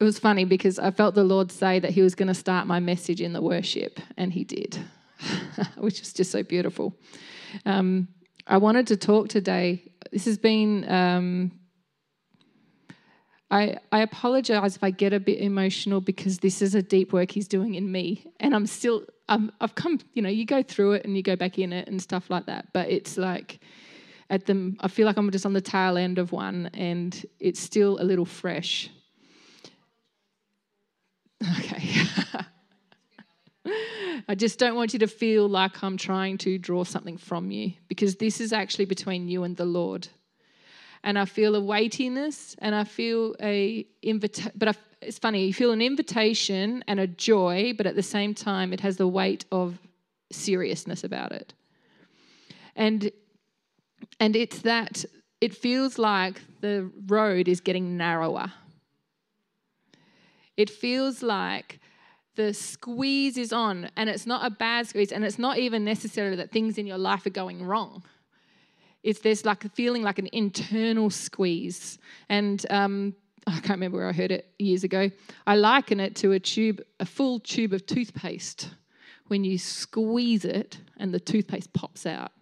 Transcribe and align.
it 0.00 0.04
was 0.04 0.18
funny 0.18 0.44
because 0.44 0.78
I 0.78 0.90
felt 0.90 1.14
the 1.14 1.24
Lord 1.24 1.52
say 1.52 1.78
that 1.78 1.90
He 1.92 2.02
was 2.02 2.14
going 2.14 2.28
to 2.28 2.34
start 2.34 2.66
my 2.66 2.80
message 2.80 3.20
in 3.20 3.32
the 3.32 3.42
worship, 3.42 4.00
and 4.16 4.32
He 4.32 4.44
did, 4.44 4.78
which 5.76 6.00
is 6.00 6.12
just 6.12 6.30
so 6.30 6.42
beautiful. 6.42 6.96
Um, 7.64 8.08
I 8.46 8.58
wanted 8.58 8.86
to 8.88 8.96
talk 8.96 9.28
today. 9.28 9.92
This 10.12 10.24
has 10.26 10.38
been. 10.38 10.88
Um, 10.90 11.52
I, 13.50 13.76
I 13.92 14.00
apologize 14.00 14.74
if 14.74 14.82
I 14.82 14.90
get 14.90 15.12
a 15.12 15.20
bit 15.20 15.38
emotional 15.38 16.00
because 16.00 16.38
this 16.38 16.60
is 16.60 16.74
a 16.74 16.82
deep 16.82 17.12
work 17.12 17.30
he's 17.30 17.46
doing 17.46 17.76
in 17.76 17.92
me. 17.92 18.26
And 18.40 18.52
I'm 18.52 18.66
still, 18.66 19.04
I'm, 19.28 19.52
I've 19.60 19.76
come, 19.76 20.00
you 20.12 20.22
know, 20.22 20.28
you 20.28 20.44
go 20.44 20.62
through 20.62 20.94
it 20.94 21.04
and 21.04 21.16
you 21.16 21.22
go 21.22 21.36
back 21.36 21.56
in 21.58 21.72
it 21.72 21.86
and 21.86 22.02
stuff 22.02 22.30
like 22.30 22.46
that. 22.46 22.72
But 22.72 22.90
it's 22.90 23.16
like, 23.16 23.60
at 24.28 24.46
the, 24.46 24.74
I 24.80 24.88
feel 24.88 25.06
like 25.06 25.16
I'm 25.16 25.30
just 25.30 25.46
on 25.46 25.52
the 25.52 25.60
tail 25.60 25.96
end 25.96 26.18
of 26.18 26.32
one 26.32 26.68
and 26.74 27.24
it's 27.38 27.60
still 27.60 28.00
a 28.00 28.02
little 28.02 28.24
fresh. 28.24 28.90
Okay. 31.58 31.82
I 34.28 34.34
just 34.34 34.58
don't 34.58 34.74
want 34.74 34.92
you 34.92 34.98
to 35.00 35.06
feel 35.06 35.48
like 35.48 35.82
I'm 35.82 35.96
trying 35.96 36.38
to 36.38 36.58
draw 36.58 36.84
something 36.84 37.16
from 37.16 37.50
you 37.50 37.72
because 37.88 38.16
this 38.16 38.40
is 38.40 38.52
actually 38.52 38.84
between 38.84 39.28
you 39.28 39.44
and 39.44 39.56
the 39.56 39.64
Lord. 39.64 40.08
And 41.02 41.18
I 41.18 41.24
feel 41.26 41.54
a 41.54 41.60
weightiness 41.60 42.56
and 42.58 42.74
I 42.74 42.84
feel 42.84 43.34
a 43.40 43.86
invitation, 44.02 44.52
but 44.54 44.68
I, 44.68 44.74
it's 45.02 45.18
funny, 45.18 45.46
you 45.46 45.54
feel 45.54 45.72
an 45.72 45.82
invitation 45.82 46.82
and 46.88 46.98
a 46.98 47.06
joy, 47.06 47.74
but 47.76 47.86
at 47.86 47.94
the 47.94 48.02
same 48.02 48.34
time, 48.34 48.72
it 48.72 48.80
has 48.80 48.96
the 48.96 49.08
weight 49.08 49.44
of 49.52 49.78
seriousness 50.32 51.04
about 51.04 51.32
it. 51.32 51.52
And 52.74 53.10
and 54.20 54.36
it's 54.36 54.60
that 54.60 55.04
it 55.40 55.54
feels 55.54 55.98
like 55.98 56.40
the 56.60 56.90
road 57.06 57.48
is 57.48 57.60
getting 57.60 57.96
narrower. 57.96 58.52
It 60.56 60.70
feels 60.70 61.22
like 61.22 61.80
the 62.36 62.52
squeeze 62.52 63.36
is 63.36 63.52
on, 63.52 63.90
and 63.96 64.08
it's 64.08 64.26
not 64.26 64.44
a 64.44 64.50
bad 64.50 64.88
squeeze, 64.88 65.12
and 65.12 65.24
it's 65.24 65.38
not 65.38 65.58
even 65.58 65.84
necessarily 65.84 66.36
that 66.36 66.50
things 66.50 66.78
in 66.78 66.86
your 66.86 66.98
life 66.98 67.26
are 67.26 67.30
going 67.30 67.64
wrong. 67.64 68.02
It's 69.02 69.20
there's 69.20 69.44
like 69.44 69.70
feeling 69.74 70.02
like 70.02 70.18
an 70.18 70.28
internal 70.32 71.10
squeeze, 71.10 71.98
and 72.28 72.64
um, 72.70 73.14
I 73.46 73.52
can't 73.52 73.70
remember 73.70 73.98
where 73.98 74.08
I 74.08 74.12
heard 74.12 74.32
it 74.32 74.52
years 74.58 74.84
ago. 74.84 75.10
I 75.46 75.56
liken 75.56 76.00
it 76.00 76.16
to 76.16 76.32
a 76.32 76.40
tube, 76.40 76.80
a 76.98 77.06
full 77.06 77.38
tube 77.40 77.72
of 77.72 77.86
toothpaste. 77.86 78.70
When 79.28 79.42
you 79.42 79.56
squeeze 79.56 80.44
it, 80.44 80.78
and 80.98 81.12
the 81.12 81.20
toothpaste 81.20 81.72
pops 81.72 82.04
out. 82.04 82.32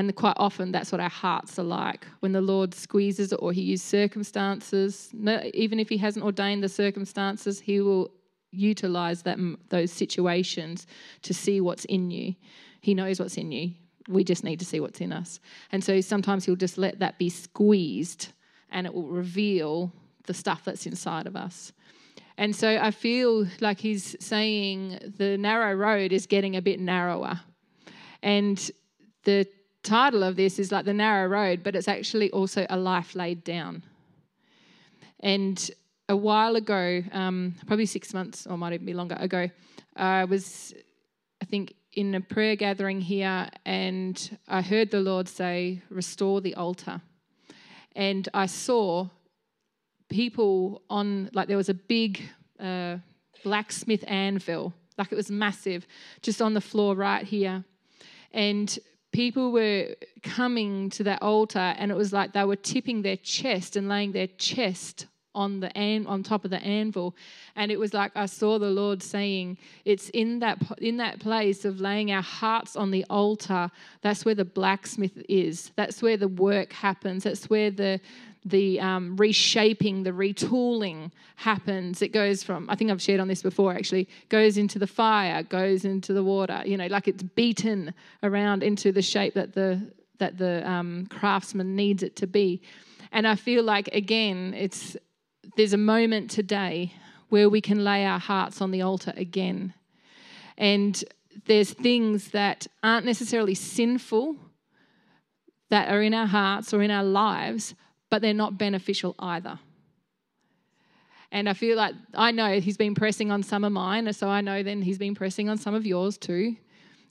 And 0.00 0.16
quite 0.16 0.36
often, 0.38 0.72
that's 0.72 0.92
what 0.92 1.00
our 1.02 1.10
hearts 1.10 1.58
are 1.58 1.62
like. 1.62 2.06
When 2.20 2.32
the 2.32 2.40
Lord 2.40 2.72
squeezes 2.72 3.34
or 3.34 3.52
He 3.52 3.60
uses 3.60 3.86
circumstances, 3.86 5.10
no, 5.12 5.42
even 5.52 5.78
if 5.78 5.90
He 5.90 5.98
hasn't 5.98 6.24
ordained 6.24 6.62
the 6.62 6.70
circumstances, 6.70 7.60
He 7.60 7.82
will 7.82 8.10
utilize 8.50 9.22
that, 9.24 9.38
those 9.68 9.92
situations 9.92 10.86
to 11.20 11.34
see 11.34 11.60
what's 11.60 11.84
in 11.84 12.10
you. 12.10 12.34
He 12.80 12.94
knows 12.94 13.20
what's 13.20 13.36
in 13.36 13.52
you. 13.52 13.72
We 14.08 14.24
just 14.24 14.42
need 14.42 14.58
to 14.60 14.64
see 14.64 14.80
what's 14.80 15.02
in 15.02 15.12
us. 15.12 15.38
And 15.70 15.84
so 15.84 16.00
sometimes 16.00 16.46
He'll 16.46 16.56
just 16.56 16.78
let 16.78 17.00
that 17.00 17.18
be 17.18 17.28
squeezed 17.28 18.28
and 18.70 18.86
it 18.86 18.94
will 18.94 19.06
reveal 19.08 19.92
the 20.24 20.32
stuff 20.32 20.64
that's 20.64 20.86
inside 20.86 21.26
of 21.26 21.36
us. 21.36 21.74
And 22.38 22.56
so 22.56 22.78
I 22.80 22.90
feel 22.90 23.46
like 23.60 23.78
He's 23.78 24.16
saying 24.18 25.12
the 25.18 25.36
narrow 25.36 25.74
road 25.74 26.10
is 26.10 26.24
getting 26.24 26.56
a 26.56 26.62
bit 26.62 26.80
narrower. 26.80 27.42
And 28.22 28.70
the 29.24 29.46
title 29.82 30.22
of 30.22 30.36
this 30.36 30.58
is 30.58 30.72
like 30.72 30.84
the 30.84 30.94
narrow 30.94 31.28
road, 31.28 31.62
but 31.62 31.74
it's 31.74 31.88
actually 31.88 32.30
also 32.30 32.66
a 32.68 32.76
life 32.76 33.14
laid 33.14 33.44
down. 33.44 33.82
And 35.20 35.70
a 36.08 36.16
while 36.16 36.56
ago, 36.56 37.02
um, 37.12 37.54
probably 37.66 37.86
six 37.86 38.12
months 38.12 38.46
or 38.46 38.58
might 38.58 38.72
even 38.72 38.86
be 38.86 38.94
longer 38.94 39.16
ago, 39.18 39.48
I 39.96 40.24
was, 40.24 40.74
I 41.40 41.44
think, 41.44 41.74
in 41.92 42.14
a 42.14 42.20
prayer 42.20 42.56
gathering 42.56 43.00
here, 43.00 43.48
and 43.64 44.38
I 44.48 44.62
heard 44.62 44.90
the 44.90 45.00
Lord 45.00 45.28
say, 45.28 45.82
Restore 45.90 46.40
the 46.40 46.54
altar. 46.54 47.00
And 47.96 48.28
I 48.32 48.46
saw 48.46 49.08
people 50.08 50.82
on, 50.88 51.30
like, 51.32 51.48
there 51.48 51.56
was 51.56 51.68
a 51.68 51.74
big 51.74 52.22
uh, 52.60 52.98
blacksmith 53.42 54.04
anvil, 54.06 54.72
like 54.96 55.10
it 55.10 55.16
was 55.16 55.30
massive, 55.30 55.86
just 56.22 56.40
on 56.40 56.54
the 56.54 56.60
floor 56.60 56.94
right 56.94 57.24
here. 57.24 57.64
And 58.32 58.78
people 59.12 59.52
were 59.52 59.94
coming 60.22 60.90
to 60.90 61.04
that 61.04 61.22
altar 61.22 61.74
and 61.78 61.90
it 61.90 61.96
was 61.96 62.12
like 62.12 62.32
they 62.32 62.44
were 62.44 62.56
tipping 62.56 63.02
their 63.02 63.16
chest 63.16 63.76
and 63.76 63.88
laying 63.88 64.12
their 64.12 64.28
chest 64.38 65.06
on 65.34 65.60
the 65.60 65.76
an, 65.76 66.06
on 66.06 66.22
top 66.22 66.44
of 66.44 66.50
the 66.50 66.62
anvil. 66.62 67.14
And 67.56 67.70
it 67.70 67.78
was 67.78 67.94
like 67.94 68.12
I 68.16 68.26
saw 68.26 68.58
the 68.58 68.70
Lord 68.70 69.02
saying 69.02 69.58
it's 69.84 70.08
in 70.10 70.40
that 70.40 70.58
in 70.78 70.96
that 70.96 71.20
place 71.20 71.64
of 71.64 71.80
laying 71.80 72.10
our 72.10 72.22
hearts 72.22 72.76
on 72.76 72.90
the 72.90 73.04
altar 73.08 73.70
that's 74.02 74.24
where 74.24 74.34
the 74.34 74.44
blacksmith 74.44 75.22
is. 75.28 75.70
That's 75.76 76.02
where 76.02 76.16
the 76.16 76.28
work 76.28 76.72
happens. 76.72 77.24
That's 77.24 77.48
where 77.48 77.70
the 77.70 78.00
the 78.44 78.80
um, 78.80 79.16
reshaping, 79.16 80.02
the 80.02 80.12
retooling 80.12 81.10
happens. 81.36 82.00
It 82.02 82.08
goes 82.12 82.42
from, 82.42 82.68
I 82.70 82.74
think 82.74 82.90
I've 82.90 83.02
shared 83.02 83.20
on 83.20 83.28
this 83.28 83.42
before 83.42 83.74
actually, 83.74 84.08
goes 84.28 84.56
into 84.56 84.78
the 84.78 84.86
fire, 84.86 85.42
goes 85.42 85.84
into 85.84 86.12
the 86.12 86.24
water, 86.24 86.62
you 86.64 86.76
know, 86.76 86.86
like 86.86 87.06
it's 87.06 87.22
beaten 87.22 87.92
around 88.22 88.62
into 88.62 88.92
the 88.92 89.02
shape 89.02 89.34
that 89.34 89.54
the, 89.54 89.80
that 90.18 90.38
the 90.38 90.68
um, 90.68 91.06
craftsman 91.06 91.76
needs 91.76 92.02
it 92.02 92.16
to 92.16 92.26
be. 92.26 92.62
And 93.12 93.26
I 93.26 93.34
feel 93.34 93.62
like, 93.62 93.88
again, 93.88 94.54
it's, 94.56 94.96
there's 95.56 95.72
a 95.72 95.78
moment 95.78 96.30
today 96.30 96.94
where 97.28 97.48
we 97.48 97.60
can 97.60 97.84
lay 97.84 98.06
our 98.06 98.18
hearts 98.18 98.60
on 98.60 98.70
the 98.70 98.82
altar 98.82 99.12
again. 99.16 99.74
And 100.56 101.02
there's 101.46 101.72
things 101.72 102.30
that 102.30 102.66
aren't 102.82 103.06
necessarily 103.06 103.54
sinful 103.54 104.36
that 105.70 105.88
are 105.88 106.02
in 106.02 106.14
our 106.14 106.26
hearts 106.26 106.74
or 106.74 106.82
in 106.82 106.90
our 106.90 107.04
lives, 107.04 107.74
but 108.10 108.22
they're 108.22 108.34
not 108.34 108.58
beneficial 108.58 109.14
either. 109.18 109.58
And 111.32 111.48
I 111.48 111.52
feel 111.52 111.76
like 111.76 111.94
I 112.14 112.32
know 112.32 112.60
he's 112.60 112.76
been 112.76 112.94
pressing 112.94 113.30
on 113.30 113.42
some 113.42 113.62
of 113.62 113.72
mine, 113.72 114.12
so 114.12 114.28
I 114.28 114.40
know 114.40 114.62
then 114.62 114.82
he's 114.82 114.98
been 114.98 115.14
pressing 115.14 115.48
on 115.48 115.58
some 115.58 115.74
of 115.74 115.86
yours 115.86 116.18
too. 116.18 116.56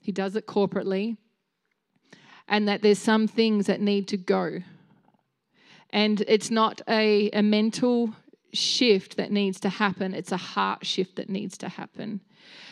He 0.00 0.12
does 0.12 0.36
it 0.36 0.46
corporately. 0.46 1.16
And 2.46 2.68
that 2.68 2.82
there's 2.82 2.98
some 2.98 3.26
things 3.26 3.66
that 3.66 3.80
need 3.80 4.08
to 4.08 4.16
go. 4.16 4.58
And 5.90 6.22
it's 6.28 6.50
not 6.50 6.82
a, 6.88 7.30
a 7.30 7.42
mental 7.42 8.14
shift 8.52 9.16
that 9.16 9.30
needs 9.30 9.60
to 9.60 9.68
happen, 9.68 10.12
it's 10.14 10.32
a 10.32 10.36
heart 10.36 10.84
shift 10.84 11.16
that 11.16 11.30
needs 11.30 11.56
to 11.58 11.68
happen. 11.68 12.20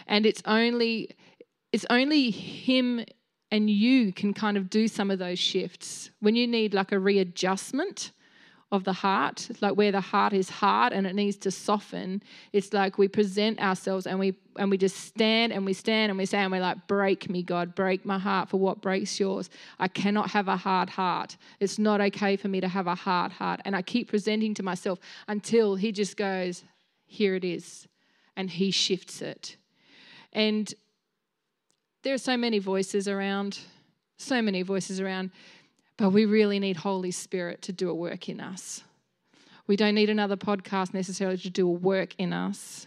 And 0.07 0.27
it's 0.27 0.43
only 0.45 1.11
it's 1.73 1.87
only 1.91 2.31
him 2.31 3.05
and 3.51 3.71
you 3.71 4.13
can 4.13 4.35
kind 4.35 4.57
of 4.57 4.71
do 4.71 4.89
some 4.89 5.11
of 5.11 5.19
those 5.19 5.39
shifts. 5.39 6.11
When 6.21 6.35
you 6.35 6.47
need 6.47 6.75
like 6.75 6.93
a 6.93 6.99
readjustment, 6.99 8.13
of 8.71 8.85
the 8.85 8.93
heart, 8.93 9.49
like 9.61 9.77
where 9.77 9.91
the 9.91 10.01
heart 10.01 10.35
is 10.35 10.51
hard 10.51 10.93
and 10.93 11.07
it 11.07 11.15
needs 11.15 11.37
to 11.39 11.51
soften. 11.51 12.23
It's 12.53 12.75
like 12.75 12.99
we 12.99 13.09
present 13.09 13.61
ourselves 13.61 14.07
and 14.07 14.19
we 14.19 14.35
and 14.57 14.71
we 14.71 14.77
just 14.77 14.97
stand 14.97 15.53
and 15.53 15.65
we 15.65 15.73
stand 15.73 16.11
and 16.11 16.19
we 16.19 16.27
say 16.27 16.39
and 16.39 16.53
we're 16.53 16.61
like, 16.61 16.87
break 16.87 17.31
me, 17.31 17.43
God, 17.43 17.75
break 17.75 18.05
my 18.05 18.19
heart 18.19 18.49
for 18.49 18.59
what 18.59 18.83
breaks 18.83 19.19
yours. 19.19 19.49
I 19.79 19.89
cannot 19.89 20.31
have 20.31 20.49
a 20.49 20.57
hard 20.57 20.91
heart. 20.91 21.37
It's 21.61 21.79
not 21.79 22.01
okay 22.01 22.37
for 22.37 22.49
me 22.49 22.61
to 22.61 22.69
have 22.69 22.87
a 22.87 22.95
hard 22.95 23.33
heart. 23.33 23.61
And 23.65 23.75
I 23.75 23.83
keep 23.83 24.09
presenting 24.09 24.53
to 24.55 24.63
myself 24.63 24.99
until 25.29 25.77
he 25.77 25.93
just 25.93 26.17
goes, 26.17 26.65
here 27.07 27.37
it 27.37 27.45
is. 27.45 27.87
And 28.37 28.51
he 28.51 28.71
shifts 28.71 29.23
it. 29.23 29.57
And 30.33 30.73
there 32.03 32.15
are 32.15 32.19
so 32.19 32.37
many 32.37 32.59
voices 32.59 33.09
around, 33.09 33.59
so 34.17 34.43
many 34.43 34.63
voices 34.63 35.01
around. 35.01 35.31
But 35.99 36.11
we 36.11 36.25
really 36.25 36.61
need 36.61 36.77
Holy 36.77 37.11
Spirit 37.11 37.61
to 37.63 37.73
do 37.73 37.91
a 37.91 37.95
work 37.95 38.29
in 38.29 38.41
us. 38.41 38.83
We 39.67 39.77
don't 39.77 39.97
need 39.97 40.09
another 40.09 40.37
podcast 40.37 40.95
necessarily 40.95 41.37
to 41.39 41.51
do 41.51 41.69
a 41.69 41.73
work 41.73 42.15
in 42.17 42.33
us. 42.33 42.87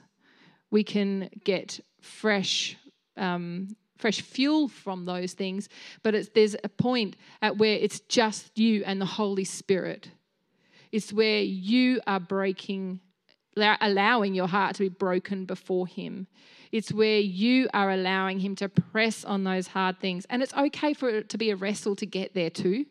We 0.72 0.84
can 0.84 1.30
get 1.44 1.80
fresh, 2.00 2.78
um, 3.18 3.75
fresh 3.98 4.22
fuel 4.22 4.69
from 4.69 5.06
those 5.06 5.34
things, 5.34 5.68
but 6.02 6.16
there's 6.34 6.56
a 6.63 6.69
point 6.69 7.18
at 7.42 7.58
where 7.58 7.75
it's 7.75 8.00
just 8.00 8.58
you 8.58 8.84
and 8.86 9.00
the 9.00 9.06
Holy 9.06 9.44
Spirit. 9.44 10.10
It's 10.92 11.12
where 11.12 11.42
you 11.42 12.00
are 12.07 12.19
breaking, 12.19 13.02
allowing 13.57 14.34
your 14.34 14.48
heart 14.48 14.75
to 14.75 14.84
be 14.84 14.90
broken 14.90 15.46
before 15.46 15.86
Him. 15.86 16.28
It's 16.72 16.94
where 16.94 17.19
you 17.19 17.68
are 17.74 17.92
allowing 17.92 18.40
Him 18.40 18.56
to 18.56 18.69
press 18.69 19.25
on 19.25 19.44
those 19.44 19.68
hard 19.68 20.00
things. 20.00 20.25
And 20.30 20.42
it's 20.42 20.54
okay 20.54 20.94
for 20.94 21.10
it 21.10 21.30
to 21.30 21.38
be 21.38 21.52
a 21.52 21.57
wrestle 21.57 21.96
to 21.98 22.06
get 22.06 22.34
there 22.34 22.50
too. 22.50 22.86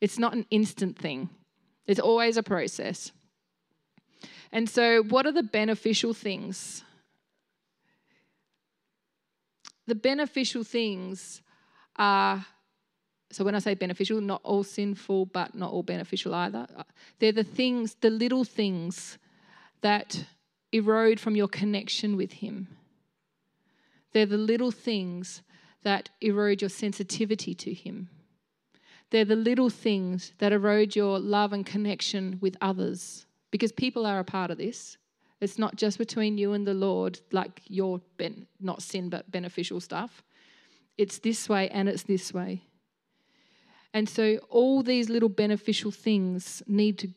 It's 0.00 0.18
not 0.18 0.34
an 0.34 0.46
instant 0.50 0.98
thing, 0.98 1.30
it's 1.86 2.00
always 2.00 2.36
a 2.36 2.42
process. 2.42 3.12
And 4.50 4.68
so, 4.68 5.02
what 5.02 5.26
are 5.26 5.32
the 5.32 5.42
beneficial 5.42 6.14
things? 6.14 6.82
The 9.86 9.94
beneficial 9.94 10.64
things 10.64 11.42
are 11.96 12.46
so 13.30 13.44
when 13.44 13.54
I 13.54 13.58
say 13.58 13.74
beneficial, 13.74 14.20
not 14.20 14.40
all 14.42 14.64
sinful, 14.64 15.26
but 15.26 15.54
not 15.54 15.70
all 15.70 15.82
beneficial 15.82 16.34
either. 16.34 16.66
They're 17.18 17.32
the 17.32 17.44
things, 17.44 17.96
the 18.00 18.10
little 18.10 18.44
things 18.44 19.18
that 19.82 20.24
erode 20.72 21.20
from 21.20 21.36
your 21.36 21.48
connection 21.48 22.16
with 22.16 22.34
Him. 22.34 22.68
They're 24.12 24.26
the 24.26 24.38
little 24.38 24.70
things 24.70 25.42
that 25.82 26.08
erode 26.20 26.62
your 26.62 26.70
sensitivity 26.70 27.54
to 27.54 27.74
Him. 27.74 28.08
They're 29.10 29.24
the 29.24 29.36
little 29.36 29.70
things 29.70 30.32
that 30.38 30.52
erode 30.52 30.94
your 30.94 31.18
love 31.18 31.52
and 31.52 31.64
connection 31.64 32.38
with 32.40 32.56
others 32.60 33.26
because 33.50 33.72
people 33.72 34.04
are 34.04 34.18
a 34.18 34.24
part 34.24 34.50
of 34.50 34.58
this. 34.58 34.98
It's 35.40 35.58
not 35.58 35.76
just 35.76 35.98
between 35.98 36.36
you 36.36 36.52
and 36.52 36.66
the 36.66 36.74
Lord, 36.74 37.20
like 37.32 37.62
your 37.66 38.00
ben- 38.16 38.46
not 38.60 38.82
sin 38.82 39.08
but 39.08 39.30
beneficial 39.30 39.80
stuff. 39.80 40.22
It's 40.98 41.18
this 41.18 41.48
way 41.48 41.68
and 41.70 41.88
it's 41.88 42.02
this 42.02 42.34
way. 42.34 42.64
And 43.94 44.08
so 44.08 44.38
all 44.50 44.82
these 44.82 45.08
little 45.08 45.28
beneficial 45.28 45.90
things 45.90 46.62
need 46.66 46.98
to 46.98 47.08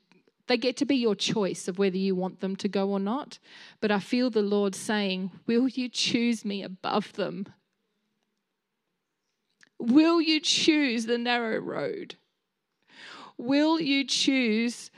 they 0.47 0.57
get 0.57 0.75
to 0.77 0.85
be 0.85 0.95
your 0.95 1.15
choice 1.15 1.69
of 1.69 1.79
whether 1.79 1.95
you 1.95 2.13
want 2.13 2.41
them 2.41 2.57
to 2.57 2.67
go 2.67 2.89
or 2.89 2.99
not. 2.99 3.39
But 3.79 3.89
I 3.89 3.99
feel 3.99 4.29
the 4.29 4.41
Lord 4.41 4.75
saying, 4.75 5.31
Will 5.47 5.69
you 5.69 5.87
choose 5.87 6.43
me 6.43 6.61
above 6.61 7.13
them? 7.13 7.45
Will 9.81 10.21
you 10.21 10.39
choose 10.39 11.07
the 11.07 11.17
narrow 11.17 11.57
road? 11.57 12.13
Will 13.39 13.81
you 13.81 14.05
choose 14.05 14.91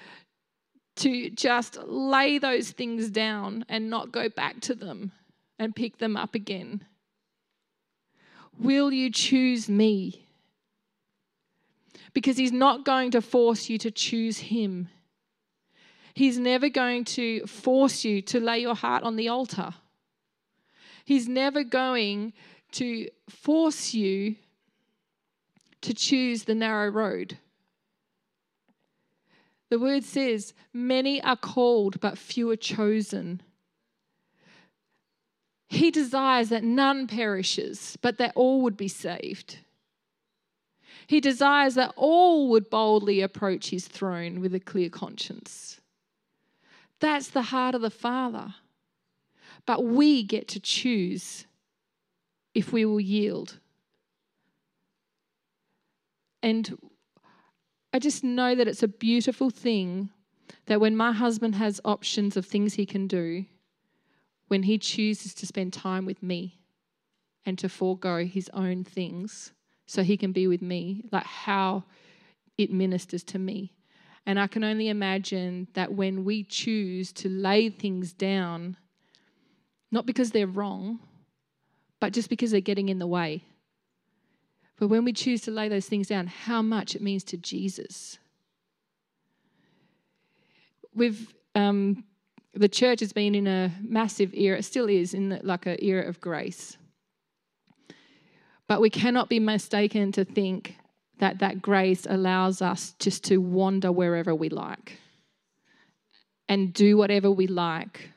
to 0.97 1.29
just 1.29 1.77
lay 1.87 2.37
those 2.37 2.71
things 2.71 3.09
down 3.09 3.63
and 3.69 3.89
not 3.89 4.11
go 4.11 4.27
back 4.27 4.59
to 4.59 4.75
them 4.75 5.13
and 5.57 5.73
pick 5.73 5.99
them 5.99 6.17
up 6.17 6.35
again? 6.35 6.83
Will 8.59 8.91
you 8.91 9.09
choose 9.09 9.69
me? 9.69 10.27
Because 12.13 12.35
He's 12.35 12.51
not 12.51 12.83
going 12.83 13.11
to 13.11 13.21
force 13.21 13.69
you 13.69 13.77
to 13.77 13.89
choose 13.89 14.37
Him. 14.37 14.89
He's 16.13 16.37
never 16.37 16.67
going 16.67 17.05
to 17.05 17.45
force 17.47 18.03
you 18.03 18.21
to 18.23 18.41
lay 18.41 18.59
your 18.59 18.75
heart 18.75 19.03
on 19.03 19.15
the 19.15 19.29
altar. 19.29 19.75
He's 21.05 21.29
never 21.29 21.63
going 21.63 22.33
to 22.73 23.07
force 23.29 23.93
you 23.93 24.35
to 25.83 25.93
choose 25.93 26.43
the 26.43 26.55
narrow 26.55 26.89
road. 26.89 27.37
The 29.69 29.79
word 29.79 30.03
says, 30.03 30.53
Many 30.73 31.21
are 31.21 31.37
called, 31.37 31.99
but 31.99 32.17
few 32.17 32.49
are 32.49 32.55
chosen. 32.55 33.41
He 35.67 35.89
desires 35.89 36.49
that 36.49 36.63
none 36.63 37.07
perishes, 37.07 37.97
but 38.01 38.17
that 38.19 38.33
all 38.35 38.61
would 38.61 38.77
be 38.77 38.87
saved. 38.87 39.59
He 41.07 41.19
desires 41.19 41.75
that 41.75 41.93
all 41.95 42.49
would 42.49 42.69
boldly 42.69 43.21
approach 43.21 43.71
his 43.71 43.87
throne 43.87 44.39
with 44.39 44.53
a 44.53 44.59
clear 44.59 44.89
conscience. 44.89 45.81
That's 46.99 47.29
the 47.29 47.41
heart 47.43 47.75
of 47.75 47.81
the 47.81 47.89
Father. 47.89 48.55
But 49.65 49.83
we 49.83 50.23
get 50.23 50.47
to 50.49 50.59
choose 50.59 51.45
if 52.53 52.71
we 52.71 52.85
will 52.85 52.99
yield. 52.99 53.59
And 56.43 56.77
I 57.93 57.99
just 57.99 58.23
know 58.23 58.53
that 58.53 58.67
it's 58.67 58.83
a 58.83 58.87
beautiful 58.87 59.49
thing 59.49 60.09
that 60.65 60.81
when 60.81 60.95
my 60.95 61.13
husband 61.13 61.55
has 61.55 61.79
options 61.85 62.35
of 62.35 62.45
things 62.45 62.73
he 62.73 62.85
can 62.85 63.07
do, 63.07 63.45
when 64.49 64.63
he 64.63 64.77
chooses 64.77 65.33
to 65.35 65.47
spend 65.47 65.71
time 65.71 66.05
with 66.05 66.21
me 66.21 66.59
and 67.45 67.57
to 67.59 67.69
forego 67.69 68.25
his 68.25 68.49
own 68.53 68.83
things 68.83 69.53
so 69.85 70.03
he 70.03 70.17
can 70.17 70.33
be 70.33 70.45
with 70.45 70.61
me, 70.61 71.05
like 71.11 71.25
how 71.25 71.85
it 72.57 72.71
ministers 72.71 73.23
to 73.23 73.39
me. 73.39 73.73
And 74.25 74.39
I 74.39 74.47
can 74.47 74.63
only 74.63 74.89
imagine 74.89 75.67
that 75.73 75.93
when 75.93 76.23
we 76.23 76.43
choose 76.43 77.11
to 77.13 77.29
lay 77.29 77.69
things 77.69 78.13
down, 78.13 78.77
not 79.91 80.05
because 80.05 80.31
they're 80.31 80.47
wrong, 80.47 80.99
but 81.99 82.13
just 82.13 82.29
because 82.29 82.51
they're 82.51 82.61
getting 82.61 82.89
in 82.89 82.99
the 82.99 83.07
way. 83.07 83.43
But 84.79 84.87
when 84.87 85.05
we 85.05 85.13
choose 85.13 85.41
to 85.41 85.51
lay 85.51 85.69
those 85.69 85.87
things 85.87 86.07
down, 86.07 86.27
how 86.27 86.61
much 86.61 86.95
it 86.95 87.01
means 87.01 87.23
to 87.25 87.37
Jesus. 87.37 88.17
We've, 90.93 91.33
um, 91.55 92.03
the 92.53 92.69
church 92.69 92.99
has 92.99 93.13
been 93.13 93.35
in 93.35 93.47
a 93.47 93.71
massive 93.81 94.33
era, 94.33 94.61
still 94.61 94.89
is, 94.89 95.13
in 95.13 95.29
the, 95.29 95.39
like 95.43 95.65
an 95.65 95.77
era 95.79 96.07
of 96.07 96.19
grace. 96.19 96.77
But 98.67 98.81
we 98.81 98.89
cannot 98.89 99.29
be 99.29 99.39
mistaken 99.39 100.11
to 100.13 100.25
think 100.25 100.75
that 101.19 101.39
that 101.39 101.61
grace 101.61 102.05
allows 102.09 102.61
us 102.61 102.95
just 102.99 103.23
to 103.25 103.37
wander 103.37 103.91
wherever 103.91 104.33
we 104.33 104.49
like 104.49 104.99
and 106.49 106.73
do 106.73 106.97
whatever 106.97 107.31
we 107.31 107.47
like 107.47 108.09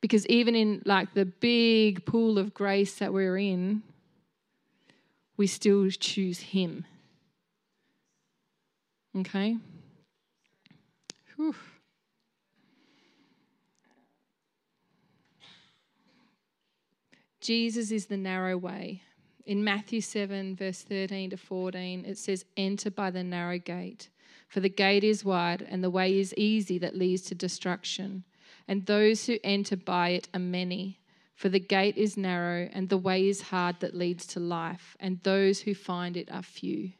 because 0.00 0.26
even 0.26 0.54
in 0.54 0.82
like 0.84 1.12
the 1.14 1.24
big 1.24 2.04
pool 2.06 2.38
of 2.38 2.54
grace 2.54 2.94
that 2.96 3.12
we're 3.12 3.36
in 3.36 3.82
we 5.40 5.46
still 5.46 5.88
choose 5.88 6.40
him 6.54 6.84
okay 9.18 9.56
Whew. 11.36 11.54
Jesus 17.40 17.90
is 17.90 18.04
the 18.06 18.18
narrow 18.18 18.58
way 18.58 19.00
in 19.46 19.64
Matthew 19.64 20.00
7, 20.00 20.54
verse 20.54 20.82
13 20.82 21.30
to 21.30 21.36
14, 21.36 22.04
it 22.04 22.18
says, 22.18 22.44
Enter 22.56 22.90
by 22.90 23.10
the 23.10 23.24
narrow 23.24 23.58
gate, 23.58 24.10
for 24.46 24.60
the 24.60 24.68
gate 24.68 25.02
is 25.02 25.24
wide 25.24 25.66
and 25.68 25.82
the 25.82 25.90
way 25.90 26.18
is 26.18 26.34
easy 26.36 26.78
that 26.78 26.94
leads 26.94 27.22
to 27.22 27.34
destruction. 27.34 28.24
And 28.68 28.86
those 28.86 29.26
who 29.26 29.38
enter 29.42 29.76
by 29.76 30.10
it 30.10 30.28
are 30.34 30.38
many. 30.38 31.00
For 31.40 31.48
the 31.48 31.58
gate 31.58 31.96
is 31.96 32.18
narrow 32.18 32.68
and 32.70 32.90
the 32.90 32.98
way 32.98 33.26
is 33.26 33.40
hard 33.40 33.80
that 33.80 33.94
leads 33.94 34.26
to 34.26 34.38
life, 34.38 34.94
and 35.00 35.22
those 35.22 35.60
who 35.60 35.74
find 35.74 36.14
it 36.14 36.30
are 36.30 36.42
few. 36.42 36.92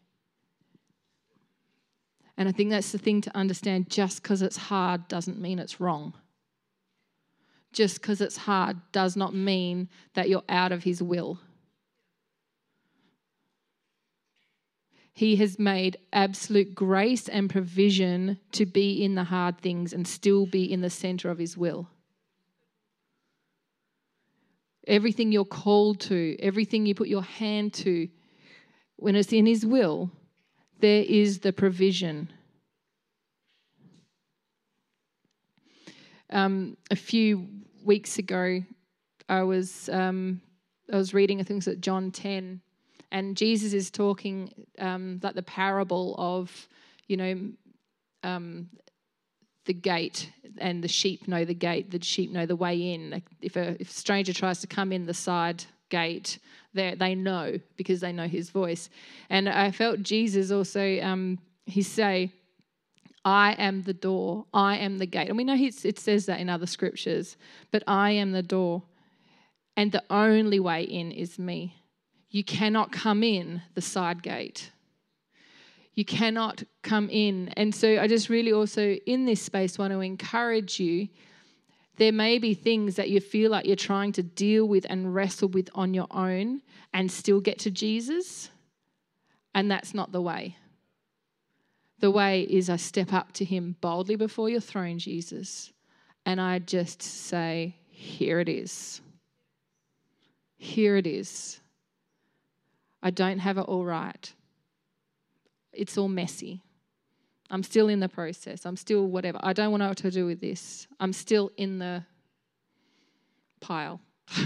And 2.39 2.49
I 2.49 2.53
think 2.53 2.71
that's 2.71 2.91
the 2.91 2.97
thing 2.97 3.21
to 3.21 3.37
understand 3.37 3.91
just 3.91 4.23
because 4.23 4.41
it's 4.41 4.57
hard 4.57 5.09
doesn't 5.09 5.39
mean 5.39 5.59
it's 5.59 5.79
wrong. 5.79 6.15
Just 7.75 8.01
because 8.01 8.23
it's 8.23 8.39
hard 8.39 8.79
does 8.93 9.15
not 9.15 9.35
mean 9.35 9.91
that 10.15 10.31
you're 10.31 10.43
out 10.49 10.73
of 10.73 10.85
His 10.85 11.03
will. 11.03 11.39
He 15.13 15.37
has 15.37 15.59
made 15.59 15.99
absolute 16.15 16.75
grace 16.75 17.29
and 17.29 17.51
provision 17.51 18.39
to 18.53 18.65
be 18.65 19.05
in 19.05 19.17
the 19.17 19.25
hard 19.25 19.59
things 19.59 19.93
and 19.93 20.09
still 20.09 20.47
be 20.47 20.65
in 20.65 20.81
the 20.81 20.89
center 20.89 21.29
of 21.31 21.37
His 21.37 21.59
will. 21.59 21.91
Everything 24.87 25.31
you're 25.31 25.45
called 25.45 26.01
to, 26.01 26.37
everything 26.41 26.87
you 26.87 26.95
put 26.95 27.09
your 27.09 27.23
hand 27.23 27.73
to, 27.75 28.09
when 28.97 29.17
it's 29.17 29.33
in 29.33 29.47
His 29.47 29.65
will, 29.65 30.11
there 30.81 31.05
is 31.07 31.41
the 31.41 31.53
provision. 31.53 32.33
Um, 36.31 36.77
a 36.91 36.97
few 36.97 37.49
weeks 37.85 38.19
ago, 38.19 38.63
I 39.29 39.43
was 39.43 39.89
um, 39.89 40.41
I 40.93 40.97
was 40.97 41.13
reading 41.13 41.41
I 41.41 41.43
think 41.43 41.59
it's 41.59 41.69
at 41.69 41.81
John 41.81 42.11
ten, 42.11 42.61
and 43.11 43.37
Jesus 43.37 43.73
is 43.73 43.91
talking 43.91 44.53
um, 44.79 45.21
like 45.23 45.35
the 45.35 45.43
parable 45.43 46.15
of, 46.19 46.69
you 47.07 47.17
know, 47.17 47.51
um, 48.23 48.69
the 49.67 49.75
gate 49.75 50.31
and 50.59 50.83
the 50.83 50.89
sheep 50.89 51.29
know 51.29 51.45
the 51.45 51.55
gate, 51.55 51.91
the 51.91 52.03
sheep 52.03 52.31
know 52.31 52.47
the 52.47 52.57
way 52.57 52.93
in. 52.93 53.23
If, 53.41 53.57
a, 53.57 53.81
if 53.81 53.91
a 53.91 53.95
stranger 53.95 54.33
tries 54.33 54.61
to 54.61 54.67
come 54.67 54.93
in 54.93 55.07
the 55.07 55.15
side 55.15 55.65
gate, 55.89 56.39
they 56.73 57.15
know 57.15 57.59
because 57.77 58.01
they 58.01 58.13
know 58.13 58.29
his 58.29 58.51
voice. 58.51 58.89
And 59.29 59.49
I 59.49 59.71
felt 59.71 60.03
Jesus 60.03 60.51
also, 60.51 61.01
um, 61.01 61.39
he 61.67 61.83
say, 61.83 62.33
I 63.25 63.53
am 63.59 63.83
the 63.83 63.93
door, 63.93 64.47
I 64.55 64.79
am 64.79 64.99
the 64.99 65.07
gate. 65.07 65.29
And 65.29 65.37
we 65.37 65.45
know 65.45 65.57
it 65.57 65.99
says 65.99 66.27
that 66.27 66.41
in 66.41 66.49
other 66.49 66.67
scriptures, 66.67 67.37
but 67.71 67.83
I 67.87 68.13
am 68.13 68.33
the 68.33 68.43
door, 68.43 68.83
and 69.77 69.93
the 69.93 70.05
only 70.09 70.59
way 70.59 70.85
in 70.85 71.13
is 71.13 71.39
me. 71.39 71.77
You 72.31 72.45
cannot 72.45 72.93
come 72.93 73.23
in 73.23 73.63
the 73.75 73.83
side 73.83 74.23
gate. 74.23 74.71
You 75.95 76.05
cannot 76.05 76.63
come 76.83 77.09
in. 77.11 77.49
And 77.57 77.75
so 77.75 78.01
I 78.01 78.07
just 78.07 78.29
really 78.29 78.53
also, 78.53 78.95
in 79.07 79.25
this 79.25 79.43
space, 79.43 79.79
want 79.79 79.93
to 79.93 80.01
encourage 80.01 80.79
you. 80.79 81.09
There 81.97 82.13
may 82.13 82.39
be 82.39 82.55
things 82.55 82.97
that 82.97 83.11
you 83.11 83.21
feel 83.21 83.51
like 83.51 83.67
you're 83.67 83.77
trying 83.77 84.13
to 84.13 84.23
deal 84.23 84.67
with 84.67 84.87
and 84.89 85.15
wrestle 85.15 85.49
with 85.49 85.69
on 85.75 85.93
your 85.93 86.07
own 86.11 86.63
and 86.95 87.11
still 87.11 87.41
get 87.41 87.59
to 87.61 87.71
Jesus. 87.71 88.51
And 89.55 89.71
that's 89.71 89.93
not 89.93 90.13
the 90.13 90.23
way. 90.23 90.57
The 91.99 92.11
way 92.11 92.43
is 92.43 92.71
I 92.71 92.77
step 92.77 93.13
up 93.13 93.33
to 93.33 93.45
Him 93.45 93.77
boldly 93.81 94.17
before 94.17 94.49
your 94.49 94.61
throne, 94.61 94.99
Jesus, 94.99 95.71
and 96.25 96.41
I 96.41 96.59
just 96.59 97.03
say, 97.03 97.77
Here 97.91 98.41
it 98.41 98.49
is. 98.49 99.03
Here 100.57 100.97
it 100.97 101.07
is. 101.07 101.61
I 103.03 103.11
don't 103.11 103.39
have 103.39 103.59
it 103.59 103.63
all 103.63 103.85
right. 103.85 104.33
It's 105.73 105.97
all 105.97 106.09
messy. 106.09 106.63
I'm 107.51 107.63
still 107.63 107.89
in 107.89 108.01
the 108.01 108.09
process. 108.09 108.65
I'm 108.65 108.77
still 108.77 109.07
whatever. 109.07 109.39
I 109.43 109.53
don't 109.53 109.73
want 109.73 109.99
to 109.99 110.11
do 110.11 110.27
with 110.27 110.41
this. 110.41 110.87
I'm 111.01 111.13
still 111.13 111.51
in 111.57 111.79
the 111.79 112.05
pile. 113.61 114.01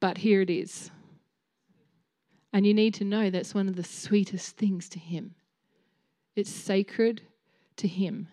but 0.00 0.18
here 0.18 0.40
it 0.40 0.50
is. 0.50 0.90
And 2.52 2.66
you 2.66 2.74
need 2.74 2.94
to 2.94 3.04
know 3.04 3.30
that's 3.30 3.54
one 3.54 3.68
of 3.68 3.76
the 3.76 3.84
sweetest 3.84 4.56
things 4.56 4.88
to 4.90 4.98
Him. 4.98 5.34
It's 6.34 6.50
sacred 6.50 7.22
to 7.76 7.86
Him, 7.86 8.28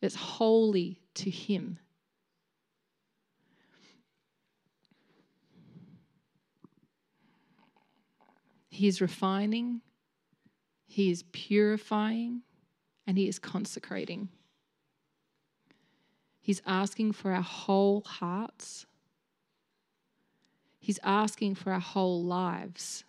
it's 0.00 0.16
holy 0.16 1.00
to 1.14 1.30
Him. 1.30 1.78
He 8.72 8.88
is 8.88 9.02
refining, 9.02 9.82
He 10.86 11.10
is 11.10 11.24
purifying, 11.24 12.40
and 13.06 13.18
He 13.18 13.28
is 13.28 13.38
consecrating. 13.38 14.30
He's 16.40 16.62
asking 16.66 17.12
for 17.12 17.32
our 17.32 17.42
whole 17.42 18.00
hearts. 18.00 18.86
He's 20.80 20.98
asking 21.04 21.56
for 21.56 21.70
our 21.74 21.80
whole 21.80 22.24
lives. 22.24 23.04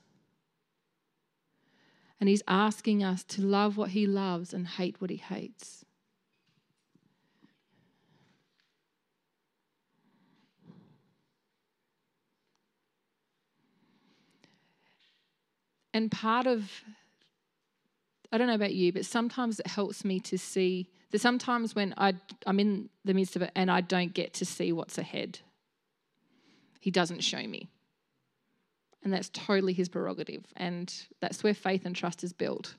And 2.19 2.27
He's 2.27 2.43
asking 2.45 3.01
us 3.01 3.23
to 3.23 3.41
love 3.41 3.77
what 3.77 3.91
He 3.91 4.05
loves 4.05 4.53
and 4.53 4.67
hate 4.67 4.99
what 4.99 5.11
He 5.11 5.15
hates. 5.15 5.82
And 15.93 16.11
part 16.11 16.47
of, 16.47 16.69
I 18.31 18.37
don't 18.37 18.47
know 18.47 18.55
about 18.55 18.73
you, 18.73 18.91
but 18.91 19.05
sometimes 19.05 19.59
it 19.59 19.67
helps 19.67 20.03
me 20.03 20.19
to 20.21 20.37
see 20.37 20.89
that 21.11 21.21
sometimes 21.21 21.75
when 21.75 21.93
I, 21.97 22.13
I'm 22.47 22.59
in 22.59 22.89
the 23.05 23.13
midst 23.13 23.35
of 23.35 23.43
it 23.43 23.51
and 23.55 23.69
I 23.69 23.81
don't 23.81 24.13
get 24.13 24.33
to 24.35 24.45
see 24.45 24.71
what's 24.71 24.97
ahead, 24.97 25.39
He 26.79 26.89
doesn't 26.89 27.21
show 27.21 27.45
me. 27.45 27.69
And 29.03 29.13
that's 29.13 29.29
totally 29.29 29.73
His 29.73 29.89
prerogative. 29.89 30.45
And 30.57 30.91
that's 31.21 31.43
where 31.43 31.53
faith 31.53 31.85
and 31.85 31.95
trust 31.95 32.23
is 32.23 32.33
built. 32.33 32.75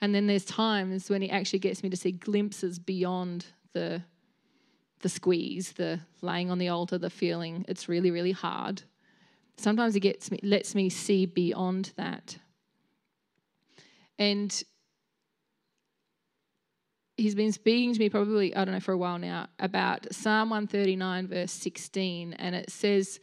And 0.00 0.14
then 0.14 0.26
there's 0.26 0.46
times 0.46 1.10
when 1.10 1.20
He 1.20 1.30
actually 1.30 1.58
gets 1.58 1.82
me 1.82 1.90
to 1.90 1.96
see 1.96 2.12
glimpses 2.12 2.78
beyond 2.78 3.46
the 3.74 4.02
the 5.00 5.08
squeeze, 5.08 5.72
the 5.72 6.00
laying 6.22 6.50
on 6.50 6.58
the 6.58 6.68
altar, 6.68 6.98
the 6.98 7.08
feeling 7.08 7.64
it's 7.68 7.88
really, 7.88 8.10
really 8.10 8.32
hard 8.32 8.82
sometimes 9.58 9.96
it 9.96 10.00
gets 10.00 10.30
me, 10.30 10.38
lets 10.42 10.74
me 10.74 10.88
see 10.88 11.26
beyond 11.26 11.92
that. 11.96 12.38
And 14.18 14.62
he's 17.16 17.34
been 17.34 17.52
speaking 17.52 17.92
to 17.92 17.98
me 17.98 18.08
probably, 18.08 18.54
I 18.54 18.64
don't 18.64 18.74
know, 18.74 18.80
for 18.80 18.92
a 18.92 18.98
while 18.98 19.18
now 19.18 19.48
about 19.58 20.12
Psalm 20.12 20.50
139, 20.50 21.28
verse 21.28 21.52
16. 21.52 22.32
And 22.34 22.54
it 22.54 22.70
says, 22.70 23.20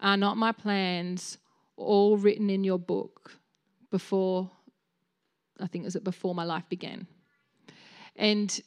Are 0.00 0.16
not 0.16 0.36
my 0.36 0.52
plans 0.52 1.38
all 1.76 2.16
written 2.16 2.50
in 2.50 2.64
your 2.64 2.78
book 2.78 3.32
before, 3.90 4.50
I 5.60 5.66
think 5.66 5.84
was 5.84 5.96
it 5.96 6.04
before 6.04 6.34
my 6.34 6.44
life 6.44 6.68
began? 6.68 7.06
And 8.16 8.60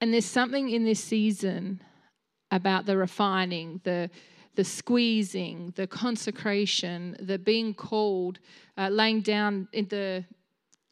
and 0.00 0.12
there's 0.12 0.26
something 0.26 0.68
in 0.68 0.84
this 0.84 1.02
season 1.02 1.80
about 2.50 2.84
the 2.84 2.94
refining, 2.94 3.80
the 3.84 4.10
the 4.54 4.64
squeezing, 4.64 5.72
the 5.76 5.86
consecration, 5.86 7.16
the 7.20 7.38
being 7.38 7.74
called, 7.74 8.38
uh, 8.76 8.88
laying 8.88 9.20
down 9.20 9.68
the 9.72 10.24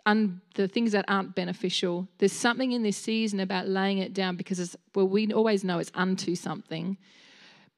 un, 0.07 0.41
the 0.55 0.69
things 0.69 0.93
that 0.93 1.05
aren't 1.09 1.35
beneficial. 1.35 2.09
There's 2.19 2.33
something 2.33 2.73
in 2.73 2.83
this 2.83 2.97
season 2.97 3.41
about 3.41 3.69
laying 3.69 3.99
it 3.99 4.13
down 4.13 4.37
because 4.37 4.59
it's, 4.59 4.77
well, 4.95 5.09
we 5.09 5.33
always 5.33 5.65
know 5.65 5.79
it's 5.79 5.93
unto 5.95 6.35
something, 6.35 6.99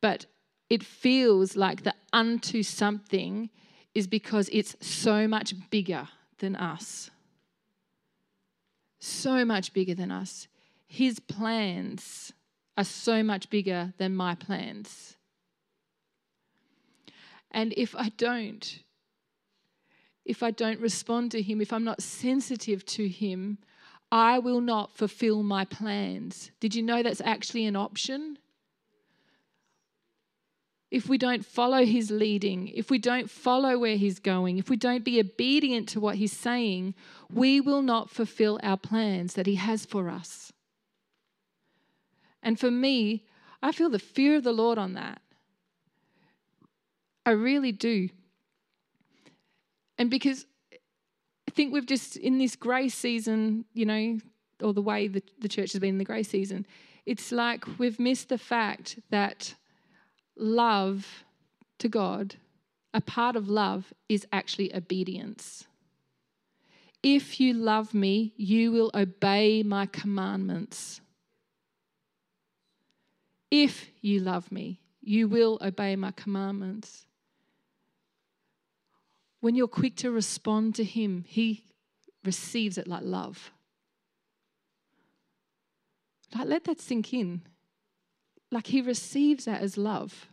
but 0.00 0.26
it 0.70 0.82
feels 0.82 1.56
like 1.56 1.82
the 1.82 1.94
unto 2.12 2.62
something 2.62 3.50
is 3.94 4.06
because 4.06 4.48
it's 4.52 4.76
so 4.80 5.28
much 5.28 5.54
bigger 5.70 6.08
than 6.38 6.56
us. 6.56 7.10
So 9.00 9.44
much 9.44 9.72
bigger 9.72 9.94
than 9.94 10.10
us. 10.10 10.48
His 10.86 11.20
plans 11.20 12.32
are 12.76 12.84
so 12.84 13.22
much 13.22 13.50
bigger 13.50 13.92
than 13.98 14.16
my 14.16 14.34
plans. 14.34 15.16
And 17.54 17.72
if 17.76 17.94
I 17.94 18.08
don't, 18.08 18.80
if 20.24 20.42
I 20.42 20.50
don't 20.50 20.80
respond 20.80 21.30
to 21.30 21.40
Him, 21.40 21.60
if 21.60 21.72
I'm 21.72 21.84
not 21.84 22.02
sensitive 22.02 22.84
to 22.86 23.08
Him, 23.08 23.58
I 24.10 24.40
will 24.40 24.60
not 24.60 24.90
fulfill 24.90 25.44
my 25.44 25.64
plans. 25.64 26.50
Did 26.58 26.74
you 26.74 26.82
know 26.82 27.02
that's 27.02 27.20
actually 27.20 27.64
an 27.66 27.76
option? 27.76 28.38
If 30.90 31.08
we 31.08 31.16
don't 31.16 31.46
follow 31.46 31.84
His 31.84 32.10
leading, 32.10 32.68
if 32.68 32.90
we 32.90 32.98
don't 32.98 33.30
follow 33.30 33.78
where 33.78 33.96
He's 33.96 34.18
going, 34.18 34.58
if 34.58 34.68
we 34.68 34.76
don't 34.76 35.04
be 35.04 35.20
obedient 35.20 35.88
to 35.90 36.00
what 36.00 36.16
He's 36.16 36.36
saying, 36.36 36.94
we 37.32 37.60
will 37.60 37.82
not 37.82 38.10
fulfill 38.10 38.58
our 38.64 38.76
plans 38.76 39.34
that 39.34 39.46
He 39.46 39.54
has 39.54 39.86
for 39.86 40.08
us. 40.08 40.52
And 42.42 42.58
for 42.58 42.72
me, 42.72 43.24
I 43.62 43.70
feel 43.70 43.90
the 43.90 44.00
fear 44.00 44.34
of 44.34 44.42
the 44.42 44.52
Lord 44.52 44.76
on 44.76 44.94
that. 44.94 45.22
I 47.26 47.30
really 47.30 47.72
do. 47.72 48.08
And 49.98 50.10
because 50.10 50.46
I 51.48 51.50
think 51.52 51.72
we've 51.72 51.86
just, 51.86 52.16
in 52.16 52.38
this 52.38 52.56
grace 52.56 52.94
season, 52.94 53.64
you 53.74 53.86
know, 53.86 54.18
or 54.62 54.72
the 54.72 54.82
way 54.82 55.08
the, 55.08 55.22
the 55.38 55.48
church 55.48 55.72
has 55.72 55.80
been 55.80 55.90
in 55.90 55.98
the 55.98 56.04
grace 56.04 56.28
season, 56.28 56.66
it's 57.06 57.32
like 57.32 57.78
we've 57.78 58.00
missed 58.00 58.28
the 58.28 58.38
fact 58.38 58.98
that 59.10 59.54
love 60.36 61.24
to 61.78 61.88
God, 61.88 62.36
a 62.92 63.00
part 63.00 63.36
of 63.36 63.48
love 63.48 63.92
is 64.08 64.26
actually 64.32 64.74
obedience. 64.74 65.64
If 67.02 67.38
you 67.38 67.52
love 67.52 67.92
me, 67.92 68.32
you 68.36 68.72
will 68.72 68.90
obey 68.94 69.62
my 69.62 69.86
commandments. 69.86 71.00
If 73.50 73.90
you 74.00 74.20
love 74.20 74.50
me, 74.50 74.80
you 75.02 75.28
will 75.28 75.58
obey 75.60 75.96
my 75.96 76.12
commandments. 76.12 77.04
When 79.44 79.54
you're 79.54 79.68
quick 79.68 79.96
to 79.96 80.10
respond 80.10 80.74
to 80.76 80.84
Him, 80.84 81.26
He 81.28 81.64
receives 82.24 82.78
it 82.78 82.88
like 82.88 83.02
love. 83.02 83.52
Like, 86.34 86.48
let 86.48 86.64
that 86.64 86.80
sink 86.80 87.12
in. 87.12 87.42
Like, 88.50 88.68
He 88.68 88.80
receives 88.80 89.44
that 89.44 89.60
as 89.60 89.76
love. 89.76 90.28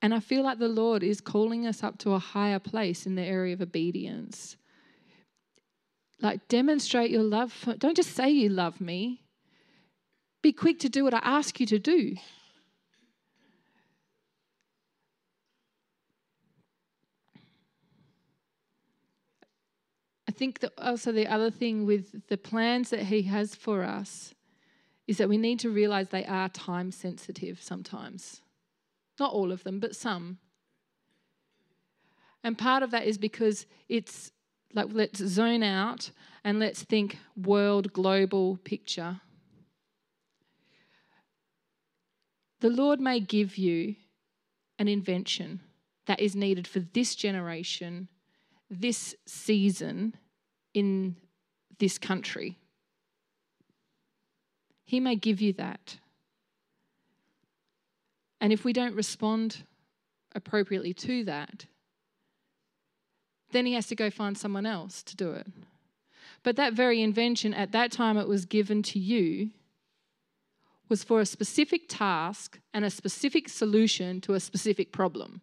And 0.00 0.14
I 0.14 0.20
feel 0.20 0.44
like 0.44 0.58
the 0.58 0.66
Lord 0.66 1.02
is 1.02 1.20
calling 1.20 1.66
us 1.66 1.82
up 1.82 1.98
to 1.98 2.12
a 2.12 2.18
higher 2.18 2.58
place 2.58 3.04
in 3.04 3.16
the 3.16 3.22
area 3.22 3.52
of 3.52 3.60
obedience. 3.60 4.56
Like, 6.22 6.48
demonstrate 6.48 7.10
your 7.10 7.22
love. 7.22 7.52
For, 7.52 7.74
don't 7.74 7.96
just 7.96 8.16
say 8.16 8.30
you 8.30 8.48
love 8.48 8.80
me, 8.80 9.24
be 10.40 10.54
quick 10.54 10.78
to 10.78 10.88
do 10.88 11.04
what 11.04 11.12
I 11.12 11.20
ask 11.22 11.60
you 11.60 11.66
to 11.66 11.78
do. 11.78 12.16
Think 20.38 20.60
that 20.60 20.72
also 20.78 21.12
the 21.12 21.26
other 21.26 21.50
thing 21.50 21.84
with 21.84 22.28
the 22.28 22.36
plans 22.36 22.90
that 22.90 23.04
He 23.04 23.22
has 23.22 23.54
for 23.54 23.82
us 23.82 24.34
is 25.06 25.18
that 25.18 25.28
we 25.28 25.36
need 25.36 25.58
to 25.60 25.70
realize 25.70 26.08
they 26.08 26.24
are 26.24 26.48
time 26.48 26.92
sensitive 26.92 27.60
sometimes. 27.60 28.40
Not 29.18 29.32
all 29.32 29.50
of 29.50 29.64
them, 29.64 29.80
but 29.80 29.96
some. 29.96 30.38
And 32.44 32.56
part 32.56 32.82
of 32.82 32.90
that 32.92 33.06
is 33.06 33.18
because 33.18 33.66
it's 33.88 34.30
like, 34.74 34.88
let's 34.92 35.18
zone 35.18 35.62
out 35.62 36.10
and 36.44 36.58
let's 36.60 36.82
think 36.82 37.18
world, 37.36 37.92
global 37.92 38.58
picture. 38.58 39.20
The 42.60 42.70
Lord 42.70 43.00
may 43.00 43.18
give 43.18 43.56
you 43.56 43.96
an 44.78 44.88
invention 44.88 45.60
that 46.06 46.20
is 46.20 46.36
needed 46.36 46.66
for 46.66 46.80
this 46.80 47.14
generation, 47.14 48.08
this 48.70 49.14
season, 49.26 50.14
in 50.74 51.16
this 51.78 51.98
country. 51.98 52.58
He 54.84 55.00
may 55.00 55.16
give 55.16 55.40
you 55.40 55.52
that. 55.54 55.98
And 58.40 58.52
if 58.52 58.64
we 58.64 58.72
don't 58.72 58.94
respond 58.94 59.64
appropriately 60.34 60.94
to 60.94 61.24
that, 61.24 61.66
then 63.50 63.66
he 63.66 63.74
has 63.74 63.86
to 63.88 63.96
go 63.96 64.10
find 64.10 64.36
someone 64.36 64.66
else 64.66 65.02
to 65.02 65.16
do 65.16 65.32
it. 65.32 65.46
But 66.42 66.56
that 66.56 66.72
very 66.72 67.02
invention, 67.02 67.52
at 67.52 67.72
that 67.72 67.90
time 67.90 68.16
it 68.16 68.28
was 68.28 68.44
given 68.44 68.82
to 68.84 68.98
you, 68.98 69.50
was 70.88 71.04
for 71.04 71.20
a 71.20 71.26
specific 71.26 71.82
task 71.88 72.58
and 72.72 72.84
a 72.84 72.90
specific 72.90 73.48
solution 73.48 74.20
to 74.22 74.34
a 74.34 74.40
specific 74.40 74.92
problem. 74.92 75.40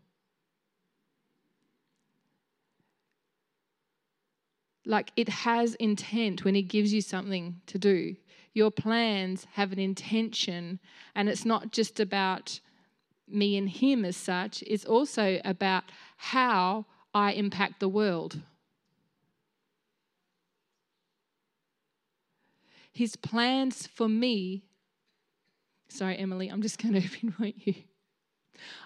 Like 4.85 5.11
it 5.15 5.29
has 5.29 5.75
intent 5.75 6.45
when 6.45 6.55
He 6.55 6.61
gives 6.61 6.93
you 6.93 7.01
something 7.01 7.61
to 7.67 7.77
do. 7.77 8.15
Your 8.53 8.71
plans 8.71 9.45
have 9.53 9.71
an 9.71 9.79
intention, 9.79 10.79
and 11.13 11.27
it's 11.27 11.45
not 11.45 11.71
just 11.71 11.99
about 11.99 12.59
me 13.27 13.57
and 13.57 13.69
Him 13.69 14.05
as 14.05 14.15
such, 14.15 14.63
it's 14.67 14.85
also 14.85 15.41
about 15.43 15.85
how 16.17 16.85
I 17.13 17.31
impact 17.33 17.79
the 17.79 17.89
world. 17.89 18.41
His 22.91 23.15
plans 23.15 23.87
for 23.87 24.07
me. 24.07 24.63
Sorry, 25.89 26.17
Emily, 26.17 26.47
I'm 26.47 26.61
just 26.61 26.81
going 26.81 26.99
to 26.99 27.09
pinpoint 27.09 27.67
you. 27.67 27.75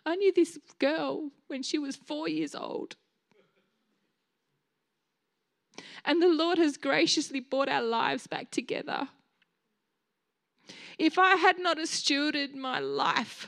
I 0.05 0.15
knew 0.15 0.33
this 0.33 0.57
girl 0.79 1.31
when 1.47 1.61
she 1.61 1.77
was 1.77 1.95
four 1.95 2.27
years 2.27 2.55
old. 2.55 2.95
And 6.05 6.21
the 6.21 6.27
Lord 6.27 6.57
has 6.57 6.77
graciously 6.77 7.39
brought 7.39 7.69
our 7.69 7.81
lives 7.81 8.27
back 8.27 8.51
together. 8.51 9.09
If 10.97 11.17
I 11.17 11.35
had 11.35 11.59
not 11.59 11.77
stewarded 11.77 12.55
my 12.55 12.79
life, 12.79 13.47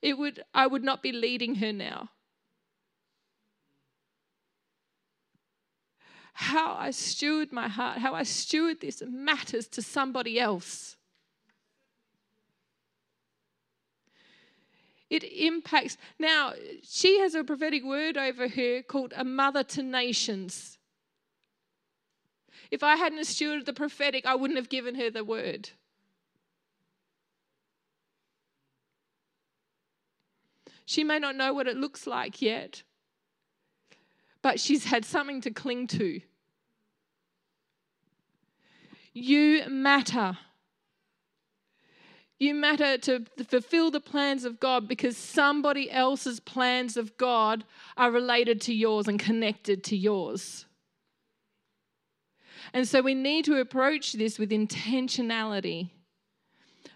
it 0.00 0.16
would, 0.16 0.42
I 0.54 0.66
would 0.66 0.84
not 0.84 1.02
be 1.02 1.12
leading 1.12 1.56
her 1.56 1.72
now. 1.72 2.10
how 6.40 6.74
I 6.74 6.92
steward 6.92 7.50
my 7.52 7.66
heart, 7.66 7.98
how 7.98 8.14
I 8.14 8.22
steward 8.22 8.80
this 8.80 9.02
matters 9.04 9.66
to 9.66 9.82
somebody 9.82 10.38
else. 10.38 10.96
It 15.10 15.24
impacts. 15.24 15.96
Now, 16.18 16.52
she 16.82 17.20
has 17.20 17.34
a 17.34 17.42
prophetic 17.42 17.84
word 17.84 18.16
over 18.16 18.48
her 18.48 18.82
called 18.82 19.14
a 19.16 19.24
mother 19.24 19.64
to 19.64 19.82
nations. 19.82 20.78
If 22.70 22.82
I 22.82 22.96
hadn't 22.96 23.20
stewarded 23.20 23.64
the 23.64 23.72
prophetic, 23.72 24.26
I 24.26 24.34
wouldn't 24.34 24.58
have 24.58 24.68
given 24.68 24.94
her 24.96 25.10
the 25.10 25.24
word. 25.24 25.70
She 30.84 31.04
may 31.04 31.18
not 31.18 31.36
know 31.36 31.52
what 31.52 31.68
it 31.68 31.76
looks 31.76 32.06
like 32.06 32.40
yet, 32.40 32.82
but 34.40 34.58
she's 34.58 34.86
had 34.86 35.04
something 35.04 35.40
to 35.42 35.50
cling 35.50 35.86
to. 35.88 36.20
You 39.12 39.68
matter. 39.68 40.38
You 42.38 42.54
matter 42.54 42.98
to 42.98 43.24
fulfill 43.48 43.90
the 43.90 44.00
plans 44.00 44.44
of 44.44 44.60
God 44.60 44.86
because 44.86 45.16
somebody 45.16 45.90
else's 45.90 46.38
plans 46.38 46.96
of 46.96 47.16
God 47.16 47.64
are 47.96 48.12
related 48.12 48.60
to 48.62 48.74
yours 48.74 49.08
and 49.08 49.18
connected 49.18 49.82
to 49.84 49.96
yours. 49.96 50.66
And 52.72 52.86
so 52.86 53.00
we 53.00 53.14
need 53.14 53.44
to 53.46 53.58
approach 53.58 54.12
this 54.12 54.38
with 54.38 54.50
intentionality, 54.50 55.90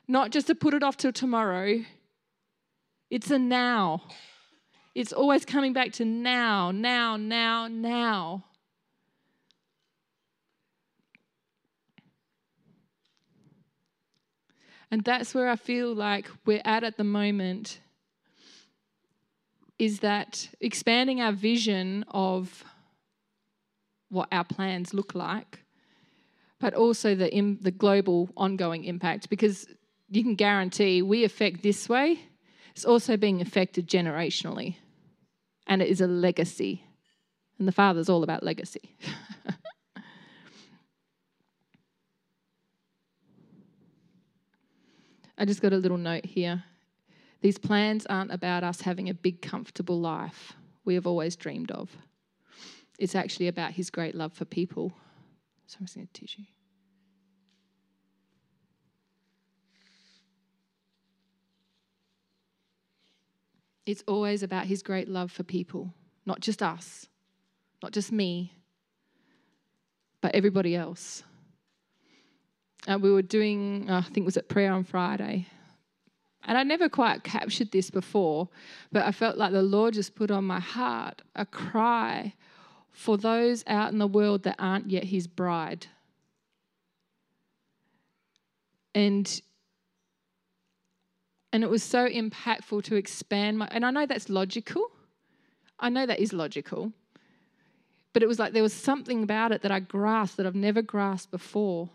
not 0.07 0.31
just 0.31 0.47
to 0.47 0.55
put 0.55 0.75
it 0.75 0.83
off 0.83 0.97
till 0.97 1.13
tomorrow. 1.13 1.85
It's 3.11 3.31
a 3.31 3.39
now. 3.39 4.03
It's 4.95 5.13
always 5.13 5.45
coming 5.45 5.73
back 5.73 5.93
to 5.95 6.05
now, 6.05 6.71
now, 6.71 7.17
now, 7.17 7.67
now. 7.67 8.45
And 14.93 15.03
that's 15.05 15.35
where 15.35 15.49
I 15.49 15.57
feel 15.57 15.95
like 15.95 16.29
we're 16.45 16.61
at 16.67 16.85
at 16.85 16.99
the 16.99 17.05
moment 17.05 17.81
is 19.79 20.01
that 20.01 20.51
expanding 20.61 21.23
our 21.23 21.33
vision 21.33 22.05
of 22.09 22.63
what 24.11 24.29
our 24.31 24.45
plans 24.45 24.93
look 24.93 25.15
like, 25.15 25.65
but 26.61 26.75
also 26.75 27.15
the, 27.15 27.35
in, 27.35 27.59
the 27.63 27.71
global 27.71 28.29
ongoing 28.37 28.85
impact, 28.85 29.31
because 29.31 29.67
you 30.11 30.23
can 30.23 30.35
guarantee 30.35 31.01
we 31.01 31.25
affect 31.25 31.63
this 31.63 31.89
way, 31.89 32.21
it's 32.73 32.85
also 32.85 33.17
being 33.17 33.41
affected 33.41 33.89
generationally. 33.89 34.77
And 35.67 35.81
it 35.81 35.89
is 35.89 36.03
a 36.03 36.07
legacy. 36.07 36.85
And 37.59 37.67
the 37.67 37.73
Father's 37.73 38.11
all 38.11 38.23
about 38.23 38.43
legacy. 38.43 38.95
I 45.43 45.45
just 45.45 45.61
got 45.61 45.73
a 45.73 45.77
little 45.77 45.99
note 45.99 46.25
here. 46.25 46.63
These 47.41 47.59
plans 47.59 48.07
aren't 48.07 48.31
about 48.31 48.63
us 48.63 48.83
having 48.83 49.09
a 49.09 49.15
big, 49.15 49.43
comfortable 49.43 49.99
life 49.99 50.53
we 50.85 50.95
have 50.95 51.05
always 51.05 51.35
dreamed 51.35 51.73
of. 51.73 51.91
It's 52.97 53.17
actually 53.17 53.49
about 53.49 53.73
His 53.73 53.91
great 53.91 54.15
love 54.15 54.33
for 54.33 54.45
people. 54.45 54.93
So 55.67 55.79
I'm 55.81 55.87
just 55.87 55.97
going 55.97 56.07
to 56.07 56.21
tissue. 56.21 56.43
It's 63.85 64.05
always 64.07 64.45
about 64.45 64.67
His 64.67 64.85
great 64.85 65.09
love 65.09 65.33
for 65.33 65.43
people, 65.43 65.93
not 66.25 66.39
just 66.39 66.63
us, 66.63 67.09
not 67.83 67.91
just 67.91 68.13
me, 68.13 68.53
but 70.21 70.37
everybody 70.37 70.77
else 70.77 71.25
uh, 72.89 72.99
we 72.99 73.13
were 73.13 73.23
doing, 73.23 73.89
uh, 73.89 73.99
I 73.99 74.03
think 74.03 74.19
it 74.19 74.25
was 74.25 74.37
at 74.37 74.49
prayer 74.49 74.73
on 74.73 74.85
Friday. 74.85 75.47
And 76.45 76.59
I 76.59 76.65
never 76.65 76.89
quite 76.89 77.23
captured 77.23 77.71
this 77.71 77.91
before, 77.91 78.49
but 78.91 79.05
I 79.05 79.13
felt 79.13 79.37
like 79.37 79.53
the 79.53 79.63
Lord 79.63 79.95
just 79.95 80.17
put 80.17 80.31
on 80.31 80.45
my 80.45 80.59
heart 80.59 81.23
a 81.37 81.47
cry 81.47 82.35
for 82.91 83.17
those 83.17 83.63
out 83.67 83.93
in 83.93 83.99
the 83.99 84.09
world 84.09 84.43
that 84.43 84.57
aren't 84.59 84.91
yet 84.91 85.05
his 85.05 85.27
bride. 85.27 85.87
And 88.95 89.41
and 91.55 91.63
it 91.63 91.71
was 91.71 91.83
so 91.83 92.09
impactful 92.09 92.83
to 92.85 92.97
expand 92.97 93.59
my 93.59 93.69
and 93.71 93.87
I 93.87 93.91
know 93.91 94.07
that's 94.07 94.29
logical. 94.29 94.91
I 95.79 95.91
know 95.91 96.07
that 96.07 96.19
is 96.19 96.33
logical. 96.33 96.93
But 98.13 98.23
it 98.23 98.27
was 98.27 98.39
like 98.39 98.53
there 98.53 98.63
was 98.63 98.75
something 98.75 99.23
about 99.23 99.53
it 99.53 99.63
that 99.63 99.71
I 99.71 99.81
grasped 99.81 100.37
that 100.37 100.47
I've 100.47 100.55
never 100.55 100.83
grasped 100.83 101.31
before 101.31 101.89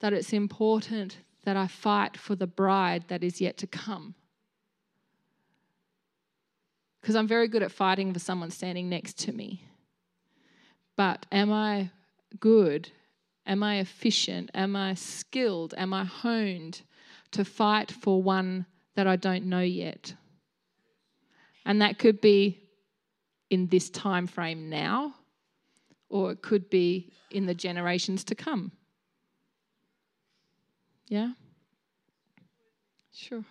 that 0.00 0.12
it's 0.12 0.32
important 0.32 1.18
that 1.44 1.56
I 1.56 1.66
fight 1.66 2.16
for 2.16 2.34
the 2.34 2.46
bride 2.46 3.04
that 3.08 3.24
is 3.24 3.40
yet 3.40 3.56
to 3.58 3.66
come. 3.66 4.14
Because 7.00 7.16
I'm 7.16 7.28
very 7.28 7.48
good 7.48 7.62
at 7.62 7.72
fighting 7.72 8.12
for 8.12 8.18
someone 8.18 8.50
standing 8.50 8.88
next 8.88 9.18
to 9.20 9.32
me. 9.32 9.62
But 10.96 11.26
am 11.32 11.52
I 11.52 11.90
good? 12.38 12.90
Am 13.46 13.62
I 13.62 13.78
efficient? 13.78 14.50
Am 14.52 14.76
I 14.76 14.94
skilled? 14.94 15.72
Am 15.76 15.94
I 15.94 16.04
honed 16.04 16.82
to 17.30 17.44
fight 17.44 17.90
for 17.90 18.22
one 18.22 18.66
that 18.94 19.06
I 19.06 19.16
don't 19.16 19.46
know 19.46 19.60
yet? 19.60 20.14
And 21.64 21.80
that 21.80 21.98
could 21.98 22.20
be 22.20 22.68
in 23.48 23.68
this 23.68 23.88
time 23.88 24.26
frame 24.26 24.68
now, 24.68 25.14
or 26.08 26.32
it 26.32 26.42
could 26.42 26.68
be 26.68 27.12
in 27.30 27.46
the 27.46 27.54
generations 27.54 28.24
to 28.24 28.34
come. 28.34 28.72
Yeah? 31.08 31.32
Sure. 33.12 33.44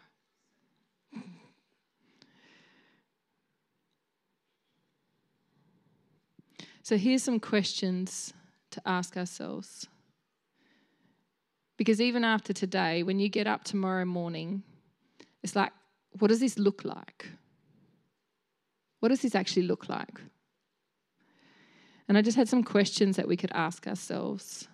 So 6.84 6.98
here's 6.98 7.24
some 7.24 7.40
questions 7.40 8.34
to 8.72 8.82
ask 8.86 9.18
ourselves. 9.18 9.88
Because 11.76 12.00
even 12.00 12.24
after 12.24 12.54
today, 12.54 13.04
when 13.04 13.20
you 13.20 13.28
get 13.28 13.46
up 13.46 13.66
tomorrow 13.66 14.06
morning, 14.06 14.64
it's 15.44 15.56
like, 15.56 15.74
what 16.20 16.30
does 16.30 16.40
this 16.40 16.58
look 16.58 16.86
like? 16.86 17.28
What 19.00 19.10
does 19.10 19.22
this 19.22 19.36
actually 19.36 19.64
look 19.64 19.90
like? 19.90 20.22
And 22.08 22.18
I 22.18 22.22
just 22.22 22.38
had 22.38 22.48
some 22.48 22.64
questions 22.64 23.18
that 23.18 23.28
we 23.28 23.36
could 23.36 23.52
ask 23.54 23.86
ourselves 23.86 24.68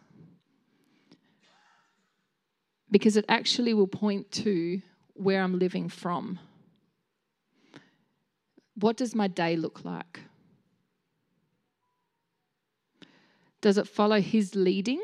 because 2.94 3.18
it 3.18 3.26
actually 3.28 3.74
will 3.74 3.88
point 3.88 4.32
to 4.32 4.80
where 5.16 5.42
I'm 5.42 5.58
living 5.58 5.90
from. 5.90 6.38
What 8.76 8.98
does 8.98 9.16
my 9.16 9.28
day 9.28 9.56
look 9.56 9.84
like? 9.84 10.20
Does 13.62 13.80
it 13.80 13.88
follow 13.88 14.22
His 14.22 14.54
leading? 14.54 15.04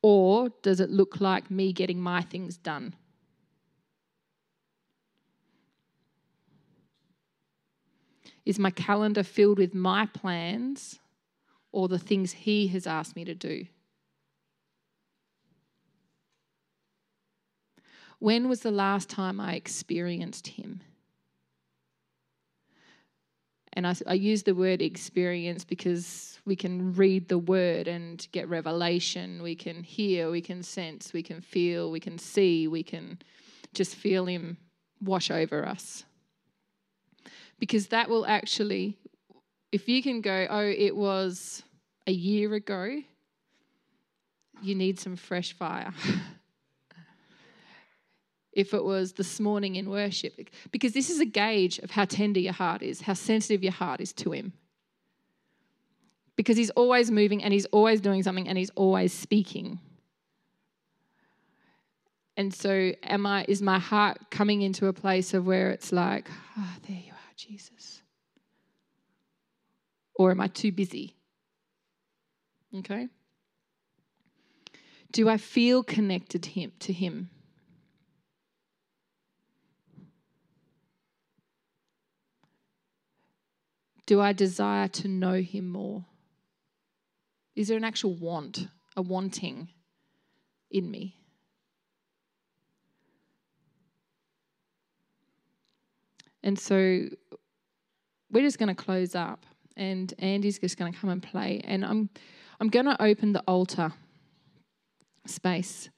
Or 0.00 0.48
does 0.62 0.80
it 0.80 0.88
look 0.88 1.20
like 1.20 1.50
me 1.50 1.74
getting 1.74 2.00
my 2.00 2.22
things 2.22 2.56
done? 2.56 2.94
Is 8.46 8.58
my 8.58 8.70
calendar 8.70 9.22
filled 9.22 9.58
with 9.58 9.74
my 9.74 10.06
plans 10.06 11.00
or 11.70 11.86
the 11.86 11.98
things 11.98 12.32
He 12.32 12.68
has 12.68 12.86
asked 12.86 13.14
me 13.14 13.26
to 13.26 13.34
do? 13.34 13.66
When 18.22 18.48
was 18.48 18.60
the 18.60 18.70
last 18.70 19.10
time 19.10 19.40
I 19.40 19.54
experienced 19.54 20.46
Him? 20.46 20.80
And 23.72 23.84
I, 23.84 23.96
I 24.06 24.14
use 24.14 24.44
the 24.44 24.54
word 24.54 24.80
experience 24.80 25.64
because 25.64 26.38
we 26.44 26.54
can 26.54 26.94
read 26.94 27.26
the 27.26 27.38
word 27.38 27.88
and 27.88 28.24
get 28.30 28.48
revelation. 28.48 29.42
We 29.42 29.56
can 29.56 29.82
hear, 29.82 30.30
we 30.30 30.40
can 30.40 30.62
sense, 30.62 31.12
we 31.12 31.24
can 31.24 31.40
feel, 31.40 31.90
we 31.90 31.98
can 31.98 32.16
see, 32.16 32.68
we 32.68 32.84
can 32.84 33.18
just 33.74 33.96
feel 33.96 34.26
Him 34.26 34.56
wash 35.00 35.28
over 35.28 35.66
us. 35.66 36.04
Because 37.58 37.88
that 37.88 38.08
will 38.08 38.24
actually, 38.24 38.98
if 39.72 39.88
you 39.88 40.00
can 40.00 40.20
go, 40.20 40.46
oh, 40.48 40.60
it 40.60 40.94
was 40.94 41.64
a 42.06 42.12
year 42.12 42.54
ago, 42.54 43.02
you 44.62 44.76
need 44.76 45.00
some 45.00 45.16
fresh 45.16 45.54
fire. 45.54 45.92
if 48.52 48.74
it 48.74 48.84
was 48.84 49.14
this 49.14 49.40
morning 49.40 49.76
in 49.76 49.88
worship, 49.88 50.34
because 50.70 50.92
this 50.92 51.10
is 51.10 51.20
a 51.20 51.24
gauge 51.24 51.78
of 51.78 51.90
how 51.90 52.04
tender 52.04 52.40
your 52.40 52.52
heart 52.52 52.82
is, 52.82 53.02
how 53.02 53.14
sensitive 53.14 53.62
your 53.62 53.72
heart 53.72 54.00
is 54.00 54.12
to 54.14 54.32
Him. 54.32 54.52
Because 56.36 56.56
He's 56.56 56.70
always 56.70 57.10
moving 57.10 57.42
and 57.42 57.52
He's 57.52 57.66
always 57.66 58.00
doing 58.00 58.22
something 58.22 58.48
and 58.48 58.58
He's 58.58 58.70
always 58.70 59.12
speaking. 59.12 59.80
And 62.36 62.54
so, 62.54 62.92
am 63.02 63.26
I? 63.26 63.44
Is 63.46 63.60
my 63.60 63.78
heart 63.78 64.30
coming 64.30 64.62
into 64.62 64.86
a 64.86 64.92
place 64.92 65.34
of 65.34 65.46
where 65.46 65.70
it's 65.70 65.92
like, 65.92 66.28
ah, 66.30 66.74
oh, 66.76 66.80
there 66.88 66.96
you 66.96 67.12
are, 67.12 67.34
Jesus? 67.36 68.02
Or 70.14 70.30
am 70.30 70.40
I 70.40 70.48
too 70.48 70.72
busy? 70.72 71.16
Okay. 72.78 73.08
Do 75.10 75.28
I 75.28 75.36
feel 75.36 75.82
connected 75.82 76.42
to 76.44 76.50
him? 76.50 76.72
To 76.80 76.92
him? 76.92 77.28
Do 84.06 84.20
I 84.20 84.32
desire 84.32 84.88
to 84.88 85.08
know 85.08 85.34
him 85.34 85.68
more? 85.68 86.04
Is 87.54 87.68
there 87.68 87.76
an 87.76 87.84
actual 87.84 88.14
want, 88.14 88.68
a 88.96 89.02
wanting 89.02 89.68
in 90.70 90.90
me? 90.90 91.16
And 96.42 96.58
so 96.58 97.06
we're 98.30 98.42
just 98.42 98.58
going 98.58 98.74
to 98.74 98.82
close 98.82 99.14
up, 99.14 99.46
and 99.76 100.12
Andy's 100.18 100.58
just 100.58 100.76
going 100.76 100.92
to 100.92 100.98
come 100.98 101.10
and 101.10 101.22
play. 101.22 101.60
And 101.64 101.84
I'm, 101.84 102.10
I'm 102.60 102.68
going 102.68 102.86
to 102.86 103.00
open 103.00 103.32
the 103.32 103.42
altar 103.46 103.92
space. 105.26 105.88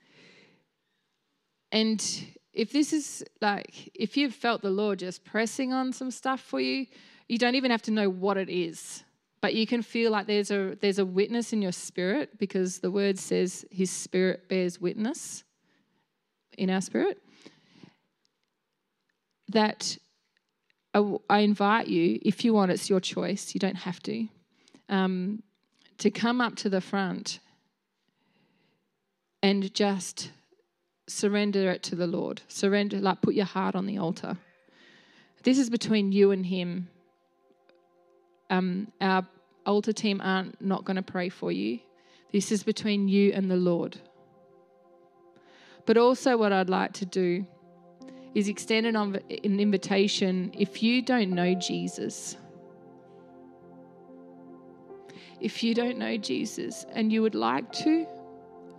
And 1.73 2.05
if 2.53 2.73
this 2.73 2.93
is 2.93 3.25
like, 3.41 3.91
if 3.95 4.17
you've 4.17 4.35
felt 4.35 4.63
the 4.63 4.71
Lord 4.71 4.99
just 4.99 5.25
pressing 5.25 5.73
on 5.73 5.93
some 5.93 6.11
stuff 6.11 6.41
for 6.41 6.61
you, 6.61 6.87
you 7.29 7.39
don't 7.39 7.55
even 7.55 7.71
have 7.71 7.83
to 7.83 7.91
know 7.91 8.09
what 8.09 8.37
it 8.37 8.49
is, 8.49 9.05
but 9.41 9.55
you 9.55 9.67
can 9.67 9.83
feel 9.83 10.11
like 10.11 10.27
there's 10.27 10.51
a 10.51 10.77
there's 10.81 10.99
a 10.99 11.05
witness 11.05 11.53
in 11.53 11.63
your 11.63 11.73
spirit 11.73 12.39
because 12.39 12.79
the 12.79 12.91
word 12.91 13.19
says 13.19 13.65
his 13.71 13.91
spirit 13.91 14.49
bears 14.49 14.81
witness 14.81 15.45
in 16.57 16.71
our 16.71 16.81
spirit. 16.81 17.21
That 19.49 19.97
I 20.95 21.41
invite 21.41 21.89
you, 21.89 22.21
if 22.23 22.45
you 22.45 22.55
want, 22.55 22.71
it's 22.71 22.89
your 22.89 23.01
choice. 23.01 23.53
You 23.53 23.59
don't 23.59 23.77
have 23.77 24.01
to, 24.05 24.29
um, 24.89 25.43
to 25.99 26.11
come 26.11 26.41
up 26.41 26.55
to 26.57 26.69
the 26.69 26.81
front 26.81 27.41
and 29.43 29.75
just 29.75 30.31
surrender 31.09 31.71
it 31.71 31.83
to 31.85 31.97
the 31.97 32.07
Lord. 32.07 32.43
Surrender, 32.47 33.01
like 33.01 33.23
put 33.23 33.35
your 33.35 33.45
heart 33.45 33.75
on 33.75 33.87
the 33.87 33.99
altar. 33.99 34.37
This 35.43 35.59
is 35.59 35.69
between 35.69 36.13
you 36.13 36.31
and 36.31 36.47
Him 36.47 36.89
um, 38.51 38.93
our 39.01 39.27
altar 39.67 39.93
team 39.93 40.21
aren't 40.23 40.61
not 40.61 40.85
going 40.85 40.97
to 40.97 41.03
pray 41.03 41.29
for 41.29 41.51
you. 41.51 41.81
This 42.33 42.51
is 42.51 42.63
between 42.63 43.09
you 43.09 43.33
and 43.33 43.51
the 43.51 43.57
Lord. 43.57 43.97
But 45.87 45.97
also, 45.97 46.37
what 46.37 46.53
I'd 46.53 46.71
like 46.71 46.93
to 46.95 47.07
do 47.07 47.47
is 48.35 48.49
extend 48.49 48.87
an, 48.87 48.97
an 48.97 49.61
invitation 49.61 50.51
if 50.55 50.83
you 50.83 51.03
don't 51.03 51.31
know 51.31 51.55
Jesus. 51.55 52.37
If 55.41 55.63
you 55.63 55.75
don't 55.75 55.99
know 55.99 56.17
Jesus 56.17 56.87
and 56.93 57.13
you 57.13 57.23
would 57.23 57.35
like 57.35 57.71
to, 57.73 58.07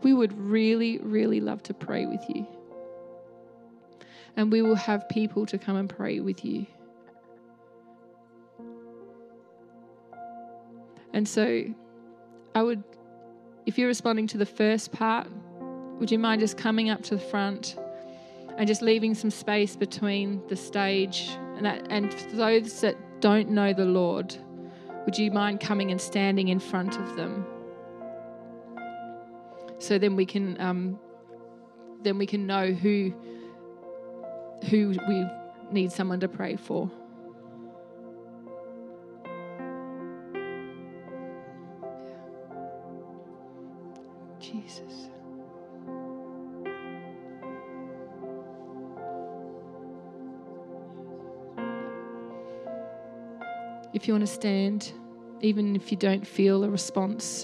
we 0.02 0.14
would 0.14 0.38
really, 0.38 0.98
really 1.00 1.40
love 1.40 1.64
to 1.64 1.74
pray 1.74 2.06
with 2.06 2.22
you. 2.28 2.46
And 4.36 4.52
we 4.52 4.62
will 4.62 4.76
have 4.76 5.08
people 5.08 5.46
to 5.46 5.58
come 5.58 5.78
and 5.78 5.90
pray 5.90 6.20
with 6.20 6.44
you. 6.44 6.66
And 11.16 11.26
so 11.26 11.64
I 12.54 12.62
would, 12.62 12.84
if 13.66 13.78
you're 13.78 13.88
responding 13.88 14.28
to 14.28 14.38
the 14.38 14.46
first 14.46 14.92
part, 14.92 15.28
would 15.98 16.12
you 16.12 16.20
mind 16.20 16.42
just 16.42 16.58
coming 16.58 16.90
up 16.90 17.04
to 17.04 17.16
the 17.16 17.22
front 17.22 17.78
and 18.58 18.68
just 18.68 18.82
leaving 18.82 19.16
some 19.16 19.32
space 19.32 19.78
between 19.78 20.42
the 20.50 20.58
stage 20.58 21.30
and 21.56 21.66
that 21.66 21.88
and 21.90 22.14
for 22.14 22.36
those 22.36 22.82
that 22.82 22.98
don't 23.22 23.50
know 23.50 23.72
the 23.72 23.86
Lord, 23.86 24.36
would 25.06 25.18
you 25.18 25.32
mind 25.32 25.62
coming 25.62 25.90
and 25.90 26.02
standing 26.02 26.50
in 26.50 26.60
front 26.60 27.00
of 27.00 27.16
them? 27.16 27.46
So 29.80 29.98
then 29.98 30.18
we 30.18 30.26
can 30.26 30.60
um, 30.60 31.00
then 32.04 32.18
we 32.18 32.26
can 32.26 32.46
know 32.46 32.74
who 32.74 33.14
who 34.70 34.90
we 35.08 35.26
need 35.72 35.94
someone 35.94 36.20
to 36.20 36.28
pray 36.28 36.58
for. 36.58 36.92
If 54.06 54.10
you 54.10 54.14
want 54.14 54.28
to 54.28 54.32
stand, 54.32 54.94
even 55.42 55.76
if 55.76 55.90
you 55.90 55.98
don't 55.98 56.28
feel 56.28 56.64
a 56.64 56.70
response, 56.70 57.44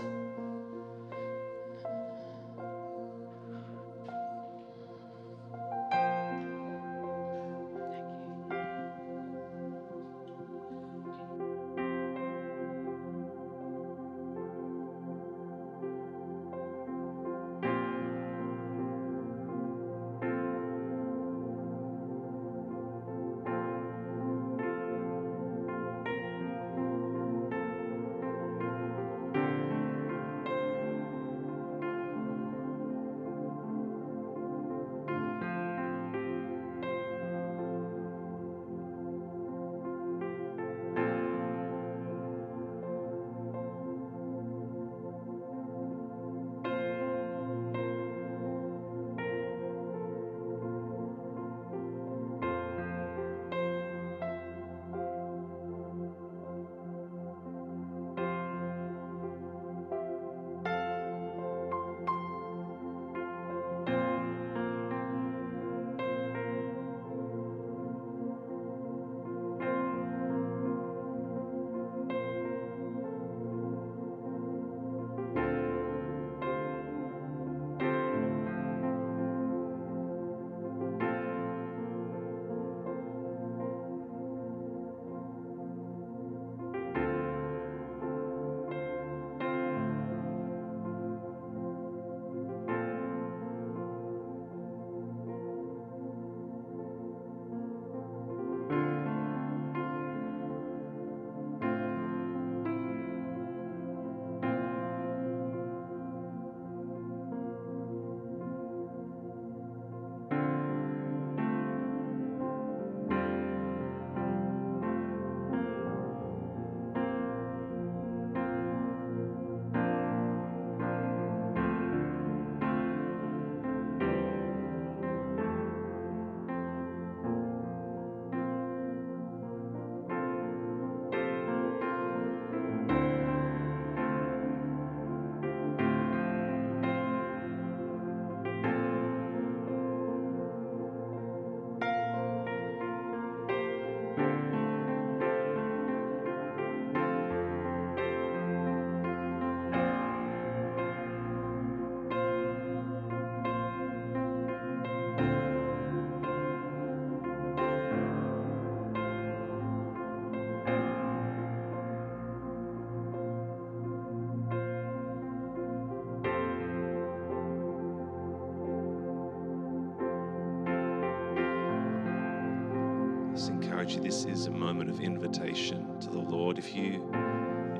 encourage 173.81 173.95
you. 173.95 174.03
This 174.03 174.25
is 174.25 174.45
a 174.45 174.51
moment 174.51 174.91
of 174.91 174.99
invitation 174.99 175.99
to 176.01 176.09
the 176.09 176.19
Lord. 176.19 176.59
If 176.59 176.75
you 176.75 177.11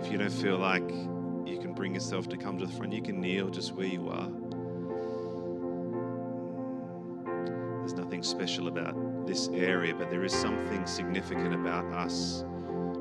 if 0.02 0.12
you 0.12 0.18
don't 0.18 0.32
feel 0.32 0.58
like 0.58 0.90
you 1.46 1.60
can 1.62 1.74
bring 1.74 1.94
yourself 1.94 2.28
to 2.30 2.38
come 2.38 2.58
to 2.58 2.66
the 2.66 2.72
front, 2.72 2.92
you 2.92 3.04
can 3.04 3.22
kneel 3.22 3.50
just 3.50 3.74
where 3.74 3.86
you 3.86 4.10
are. 4.10 4.28
There's 7.80 7.94
nothing 7.94 8.24
special 8.24 8.68
about 8.68 9.28
this 9.28 9.50
area, 9.50 9.94
but 9.94 10.10
there 10.10 10.24
is 10.24 10.34
something 10.34 10.88
significant 10.88 11.54
about 11.54 11.86
us 11.94 12.46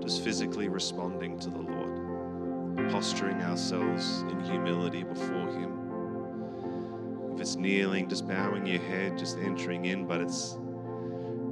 just 0.02 0.22
physically 0.22 0.68
responding 0.68 1.38
to 1.38 1.48
the 1.48 1.58
Lord, 1.58 2.90
posturing 2.90 3.40
ourselves 3.40 4.22
in 4.30 4.40
humility 4.40 5.04
before 5.04 5.48
Him. 5.52 7.32
If 7.32 7.40
it's 7.40 7.56
kneeling, 7.56 8.10
just 8.10 8.28
bowing 8.28 8.66
your 8.66 8.82
head, 8.82 9.16
just 9.16 9.38
entering 9.38 9.86
in, 9.86 10.06
but 10.06 10.20
it's 10.20 10.58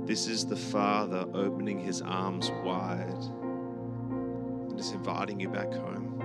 this 0.08 0.26
is 0.26 0.46
the 0.46 0.56
Father 0.56 1.26
opening 1.34 1.78
His 1.78 2.00
arms 2.00 2.50
wide 2.64 3.10
and 3.10 4.78
just 4.78 4.94
inviting 4.94 5.38
you 5.38 5.50
back 5.50 5.70
home. 5.70 6.18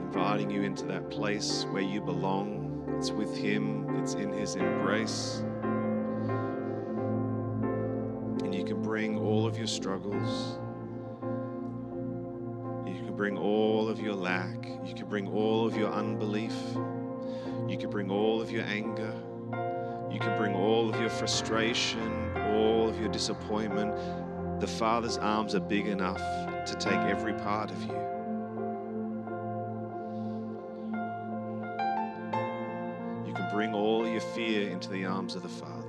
Inviting 0.00 0.50
you 0.50 0.62
into 0.62 0.86
that 0.86 1.10
place 1.10 1.66
where 1.72 1.82
you 1.82 2.00
belong. 2.00 2.86
It's 2.96 3.10
with 3.10 3.36
Him, 3.36 3.98
it's 3.98 4.14
in 4.14 4.32
His 4.32 4.56
embrace. 4.56 5.44
And 8.42 8.54
you 8.54 8.64
can 8.64 8.80
bring 8.80 9.18
all 9.18 9.46
of 9.46 9.58
your 9.58 9.66
struggles. 9.66 10.58
You 12.86 13.04
can 13.04 13.14
bring 13.14 13.36
all 13.36 13.90
of 13.90 14.00
your 14.00 14.14
lack. 14.14 14.66
You 14.86 14.94
can 14.94 15.06
bring 15.06 15.28
all 15.28 15.66
of 15.66 15.76
your 15.76 15.92
unbelief. 15.92 16.54
You 17.68 17.76
can 17.78 17.90
bring 17.90 18.10
all 18.10 18.40
of 18.40 18.50
your 18.50 18.64
anger. 18.64 19.14
You 20.20 20.26
can 20.26 20.36
bring 20.36 20.54
all 20.54 20.92
of 20.92 21.00
your 21.00 21.08
frustration, 21.08 22.36
all 22.54 22.90
of 22.90 23.00
your 23.00 23.08
disappointment. 23.08 23.94
The 24.60 24.66
Father's 24.66 25.16
arms 25.16 25.54
are 25.54 25.60
big 25.60 25.86
enough 25.86 26.18
to 26.18 26.76
take 26.78 26.92
every 26.92 27.32
part 27.32 27.70
of 27.70 27.80
you. 27.80 27.94
You 33.26 33.32
can 33.32 33.48
bring 33.50 33.72
all 33.72 34.06
your 34.06 34.20
fear 34.20 34.68
into 34.68 34.90
the 34.90 35.06
arms 35.06 35.36
of 35.36 35.42
the 35.42 35.48
Father. 35.48 35.79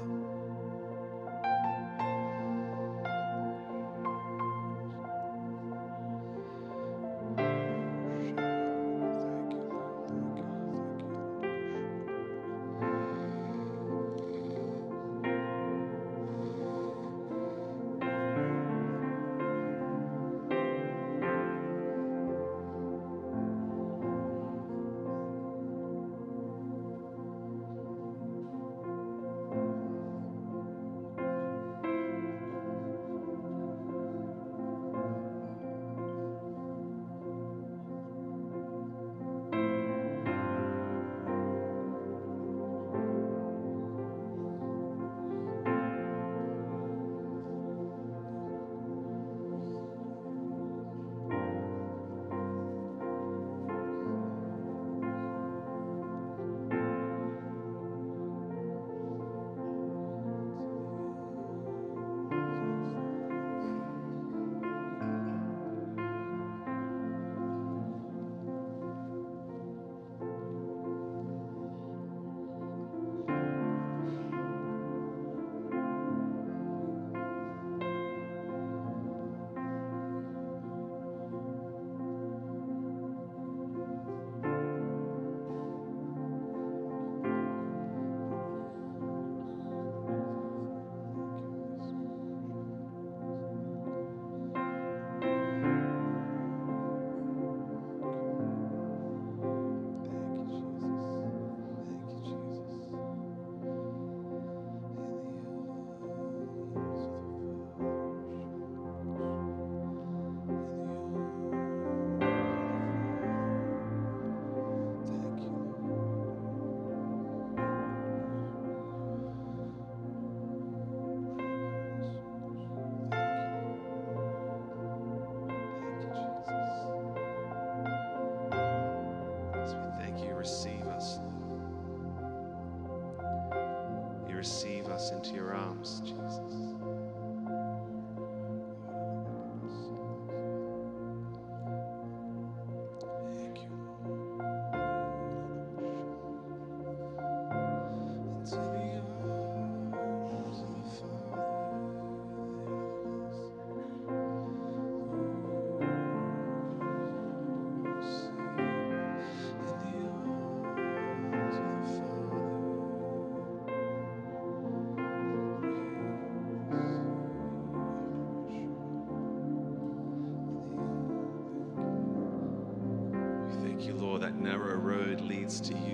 To 175.60 175.74
you, 175.78 175.91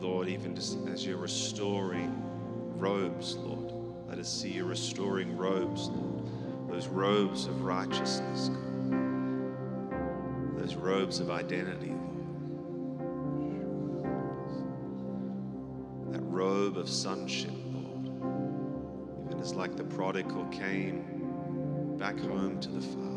Lord, 0.00 0.28
even 0.28 0.56
as 0.56 1.04
you're 1.04 1.16
restoring 1.16 2.22
robes, 2.76 3.36
Lord. 3.36 3.72
Let 4.08 4.18
us 4.18 4.28
see 4.28 4.48
you 4.48 4.64
restoring 4.64 5.36
robes, 5.36 5.88
Lord. 5.88 6.24
Those 6.70 6.86
robes 6.86 7.46
of 7.46 7.62
righteousness, 7.62 8.48
God. 8.48 8.98
Those 10.58 10.76
robes 10.76 11.18
of 11.20 11.30
identity, 11.30 11.90
Lord. 11.90 12.04
That 16.12 16.22
robe 16.22 16.78
of 16.78 16.88
sonship, 16.88 17.50
Lord. 17.72 18.06
Even 19.26 19.40
as 19.40 19.54
like 19.54 19.76
the 19.76 19.84
prodigal 19.84 20.44
came 20.46 21.96
back 21.98 22.18
home 22.18 22.60
to 22.60 22.68
the 22.68 22.80
Father. 22.80 23.07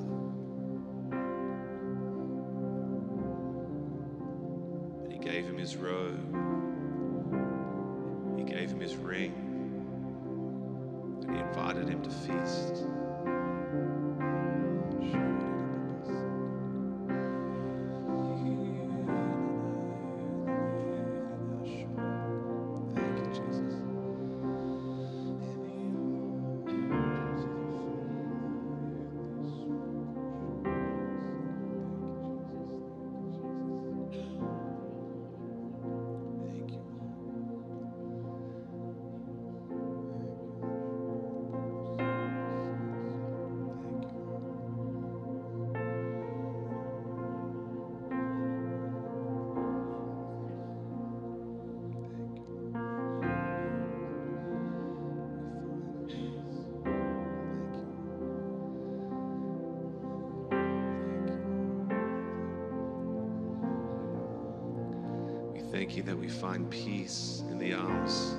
Thank 65.91 65.97
you 65.97 66.03
that 66.03 66.17
we 66.17 66.29
find 66.29 66.69
peace 66.69 67.43
in 67.49 67.59
the 67.59 67.73
arms 67.73 68.33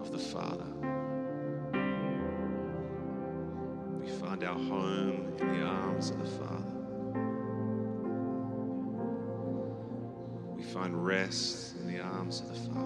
of 0.00 0.10
the 0.10 0.18
Father. 0.18 0.64
We 4.00 4.08
find 4.08 4.42
our 4.42 4.54
home 4.54 5.34
in 5.38 5.60
the 5.60 5.66
arms 5.66 6.08
of 6.08 6.18
the 6.18 6.24
Father. 6.24 6.72
We 10.56 10.62
find 10.62 11.04
rest 11.04 11.76
in 11.76 11.92
the 11.92 12.00
arms 12.00 12.40
of 12.40 12.48
the 12.48 12.70
Father. 12.70 12.85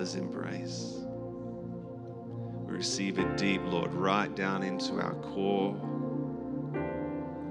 Father's 0.00 0.14
embrace. 0.14 1.02
We 2.66 2.72
receive 2.72 3.18
it 3.18 3.36
deep, 3.36 3.60
Lord, 3.66 3.92
right 3.92 4.34
down 4.34 4.62
into 4.62 4.94
our 4.94 5.12
core 5.12 5.76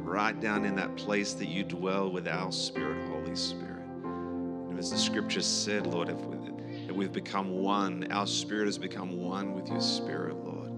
right 0.01 0.39
down 0.41 0.65
in 0.65 0.75
that 0.75 0.95
place 0.95 1.33
that 1.33 1.47
you 1.47 1.63
dwell 1.63 2.09
with 2.09 2.27
our 2.27 2.51
spirit, 2.51 3.07
Holy 3.07 3.35
Spirit. 3.35 3.85
And 4.03 4.79
as 4.79 4.89
the 4.89 4.97
scripture 4.97 5.43
said, 5.43 5.85
Lord, 5.85 6.09
if 6.09 6.17
we, 6.21 6.91
we've 6.91 7.11
become 7.11 7.51
one, 7.51 8.11
our 8.11 8.25
spirit 8.25 8.65
has 8.65 8.79
become 8.79 9.21
one 9.21 9.53
with 9.53 9.67
your 9.69 9.81
spirit, 9.81 10.35
Lord. 10.37 10.71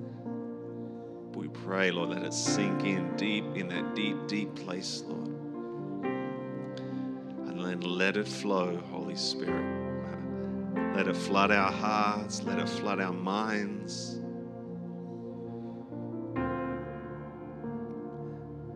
We 1.34 1.48
pray, 1.48 1.92
Lord, 1.92 2.10
let 2.10 2.24
it 2.24 2.34
sink 2.34 2.84
in 2.84 3.16
deep 3.16 3.46
in 3.56 3.70
that 3.70 3.96
deep, 3.96 4.18
deep 4.28 4.54
place, 4.56 5.06
Lord. 5.08 5.30
And 7.48 7.64
then 7.64 7.80
let 7.80 8.18
it 8.18 8.28
flow, 8.28 8.76
Holy 8.92 9.16
Spirit. 9.16 9.81
Let 10.96 11.08
it 11.08 11.16
flood 11.16 11.52
our 11.52 11.72
hearts, 11.72 12.44
let 12.44 12.60
it 12.60 12.70
flood 12.70 13.00
our 13.00 13.14
minds. 13.14 14.22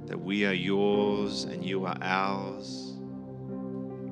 that 0.07 0.18
we 0.22 0.45
are 0.45 0.53
yours 0.53 1.43
and 1.45 1.66
you 1.66 1.86
are 1.86 1.97
ours, 2.01 2.93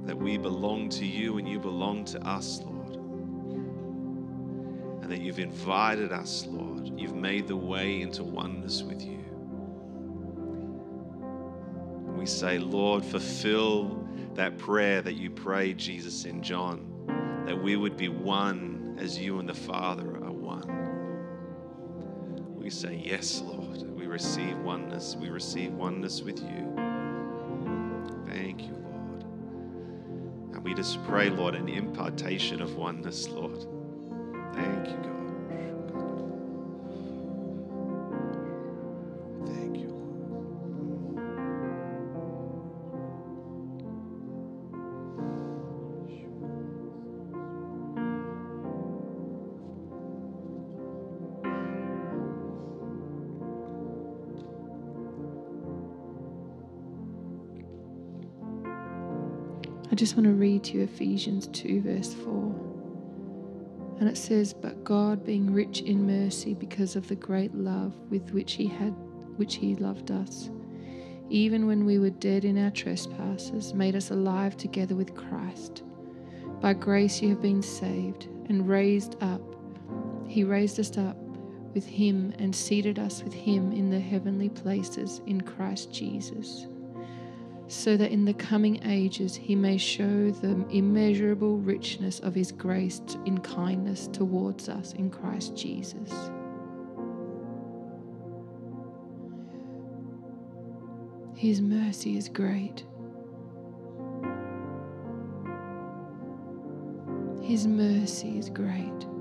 that 0.06 0.18
we 0.18 0.38
belong 0.38 0.90
to 0.90 1.06
you 1.06 1.38
and 1.38 1.48
you 1.48 1.60
belong 1.60 2.04
to 2.06 2.20
us, 2.28 2.62
Lord, 2.62 2.96
and 5.02 5.12
that 5.12 5.22
you've 5.22 5.40
invited 5.40 6.12
us, 6.12 6.46
Lord. 6.46 7.00
You've 7.00 7.16
made 7.16 7.48
the 7.48 7.56
way 7.56 8.02
into 8.02 8.24
oneness 8.24 8.82
with 8.84 9.02
you. 9.02 9.24
And 12.08 12.18
we 12.18 12.26
say, 12.26 12.58
Lord, 12.58 13.06
fulfill 13.06 14.06
that 14.34 14.58
prayer 14.58 15.02
that 15.02 15.14
you 15.14 15.30
prayed, 15.30 15.78
Jesus, 15.78 16.26
in 16.26 16.42
John, 16.42 16.93
that 17.46 17.62
we 17.62 17.76
would 17.76 17.98
be 17.98 18.10
one 18.10 18.98
as 19.00 19.18
you 19.18 19.40
and 19.40 19.48
the 19.50 19.54
Father 19.54 20.18
are 20.24 20.32
one. 20.32 20.94
We 22.56 22.70
say, 22.70 23.02
Yes, 23.04 23.42
Lord. 23.42 23.82
We 23.92 24.08
receive 24.08 24.58
oneness. 24.60 25.16
We 25.16 25.30
receive 25.30 25.74
oneness 25.74 26.22
with 26.22 26.40
you. 26.40 26.74
Thank 28.28 28.62
you, 28.62 28.74
Lord. 28.74 29.24
And 30.54 30.64
we 30.64 30.74
just 30.74 31.04
pray, 31.06 31.30
Lord, 31.30 31.56
an 31.56 31.68
impartation 31.68 32.62
of 32.62 32.76
oneness, 32.76 33.28
Lord. 33.28 33.66
Just 60.04 60.18
want 60.18 60.26
to 60.26 60.34
read 60.34 60.62
to 60.66 60.74
you 60.74 60.84
Ephesians 60.84 61.48
2, 61.54 61.82
verse 61.82 62.14
4. 62.14 63.96
And 64.02 64.10
it 64.10 64.18
says, 64.18 64.54
But 64.54 64.84
God, 64.84 65.24
being 65.24 65.54
rich 65.54 65.80
in 65.80 66.06
mercy 66.06 66.54
because 66.54 66.98
of 66.98 67.08
the 67.08 67.16
great 67.16 67.56
love 67.56 67.96
with 68.10 68.32
which 68.32 68.56
He 68.56 68.68
had 68.68 68.94
which 69.38 69.56
He 69.56 69.78
loved 69.78 70.12
us, 70.12 70.50
even 71.30 71.68
when 71.68 71.86
we 71.86 72.00
were 72.00 72.10
dead 72.10 72.44
in 72.44 72.62
our 72.62 72.72
trespasses, 72.72 73.74
made 73.74 73.96
us 73.96 74.12
alive 74.12 74.58
together 74.58 74.94
with 74.94 75.16
Christ. 75.16 75.84
By 76.60 76.74
grace 76.74 77.22
you 77.22 77.30
have 77.30 77.42
been 77.42 77.64
saved 77.64 78.28
and 78.50 78.68
raised 78.68 79.16
up. 79.24 79.56
He 80.28 80.44
raised 80.44 80.82
us 80.82 80.98
up 80.98 81.16
with 81.74 81.86
Him 81.86 82.34
and 82.40 82.54
seated 82.54 83.00
us 83.00 83.24
with 83.24 83.34
Him 83.34 83.72
in 83.72 83.90
the 83.90 84.02
heavenly 84.02 84.50
places 84.50 85.22
in 85.28 85.40
Christ 85.40 85.94
Jesus 85.94 86.68
so 87.74 87.98
that 87.98 88.12
in 88.12 88.26
the 88.26 88.34
coming 88.34 88.80
ages 88.86 89.36
he 89.36 89.56
may 89.56 89.78
show 89.78 90.32
the 90.32 90.66
immeasurable 90.70 91.58
richness 91.58 92.20
of 92.20 92.36
his 92.36 92.52
grace 92.52 93.02
in 93.26 93.40
kindness 93.40 94.08
towards 94.08 94.70
us 94.70 94.94
in 94.94 95.10
Christ 95.10 95.56
Jesus. 95.56 96.12
His 101.36 101.62
mercy 101.62 102.16
is 102.16 102.30
great. 102.30 102.86
His 107.42 107.68
mercy 107.68 108.38
is 108.38 108.50
great. 108.50 109.13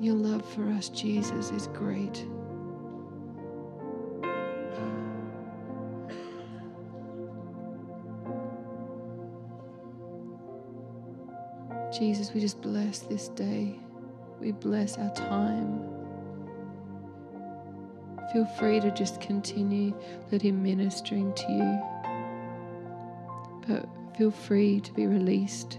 Your 0.00 0.14
love 0.14 0.50
for 0.54 0.66
us, 0.70 0.88
Jesus, 0.88 1.50
is 1.50 1.66
great. 1.68 2.24
Jesus, 11.92 12.32
we 12.32 12.40
just 12.40 12.62
bless 12.62 13.00
this 13.00 13.28
day. 13.28 13.78
We 14.40 14.52
bless 14.52 14.96
our 14.96 15.12
time. 15.14 15.82
Feel 18.32 18.46
free 18.58 18.80
to 18.80 18.90
just 18.92 19.20
continue, 19.20 19.92
let 20.32 20.40
Him 20.40 20.62
ministering 20.62 21.34
to 21.34 21.52
you. 21.52 21.78
But 23.68 23.86
feel 24.16 24.30
free 24.30 24.80
to 24.80 24.92
be 24.94 25.06
released. 25.06 25.76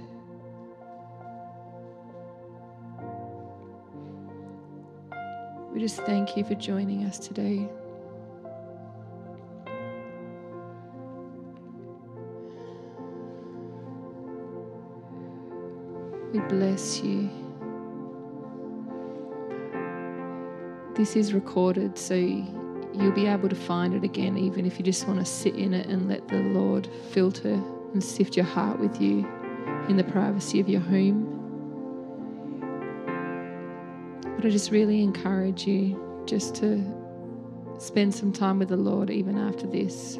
We 5.73 5.79
just 5.79 6.01
thank 6.01 6.35
you 6.35 6.43
for 6.43 6.55
joining 6.55 7.05
us 7.05 7.17
today. 7.17 7.67
We 16.33 16.39
bless 16.41 17.01
you. 17.01 17.29
This 20.95 21.15
is 21.15 21.33
recorded, 21.33 21.97
so 21.97 22.15
you'll 22.15 23.13
be 23.13 23.27
able 23.27 23.47
to 23.47 23.55
find 23.55 23.93
it 23.93 24.03
again, 24.03 24.37
even 24.37 24.65
if 24.65 24.77
you 24.77 24.83
just 24.83 25.07
want 25.07 25.19
to 25.19 25.25
sit 25.25 25.55
in 25.55 25.73
it 25.73 25.87
and 25.87 26.09
let 26.09 26.27
the 26.27 26.37
Lord 26.37 26.89
filter 27.11 27.53
and 27.53 28.03
sift 28.03 28.35
your 28.35 28.45
heart 28.45 28.77
with 28.79 29.01
you 29.01 29.25
in 29.87 29.95
the 29.95 30.03
privacy 30.03 30.59
of 30.59 30.67
your 30.67 30.81
home. 30.81 31.40
But 34.41 34.47
I 34.47 34.51
just 34.53 34.71
really 34.71 35.03
encourage 35.03 35.67
you 35.67 36.23
just 36.25 36.55
to 36.55 36.83
spend 37.77 38.15
some 38.15 38.33
time 38.33 38.57
with 38.57 38.69
the 38.69 38.75
Lord 38.75 39.11
even 39.11 39.37
after 39.37 39.67
this 39.67 40.17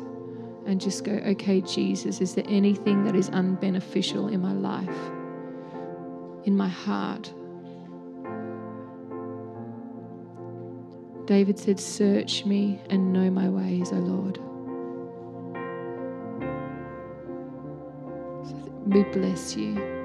and 0.67 0.79
just 0.79 1.03
go, 1.03 1.13
okay, 1.13 1.61
Jesus, 1.61 2.21
is 2.21 2.35
there 2.35 2.43
anything 2.47 3.03
that 3.05 3.15
is 3.15 3.31
unbeneficial 3.31 4.31
in 4.31 4.39
my 4.39 4.53
life, 4.53 4.95
in 6.45 6.55
my 6.55 6.67
heart? 6.67 7.33
David 11.25 11.57
said, 11.57 11.79
Search 11.79 12.45
me 12.45 12.79
and 12.91 13.11
know 13.11 13.31
my 13.31 13.49
ways, 13.49 13.91
O 13.91 13.95
Lord. 13.95 14.37
We 18.85 19.01
bless 19.05 19.55
you. 19.55 20.00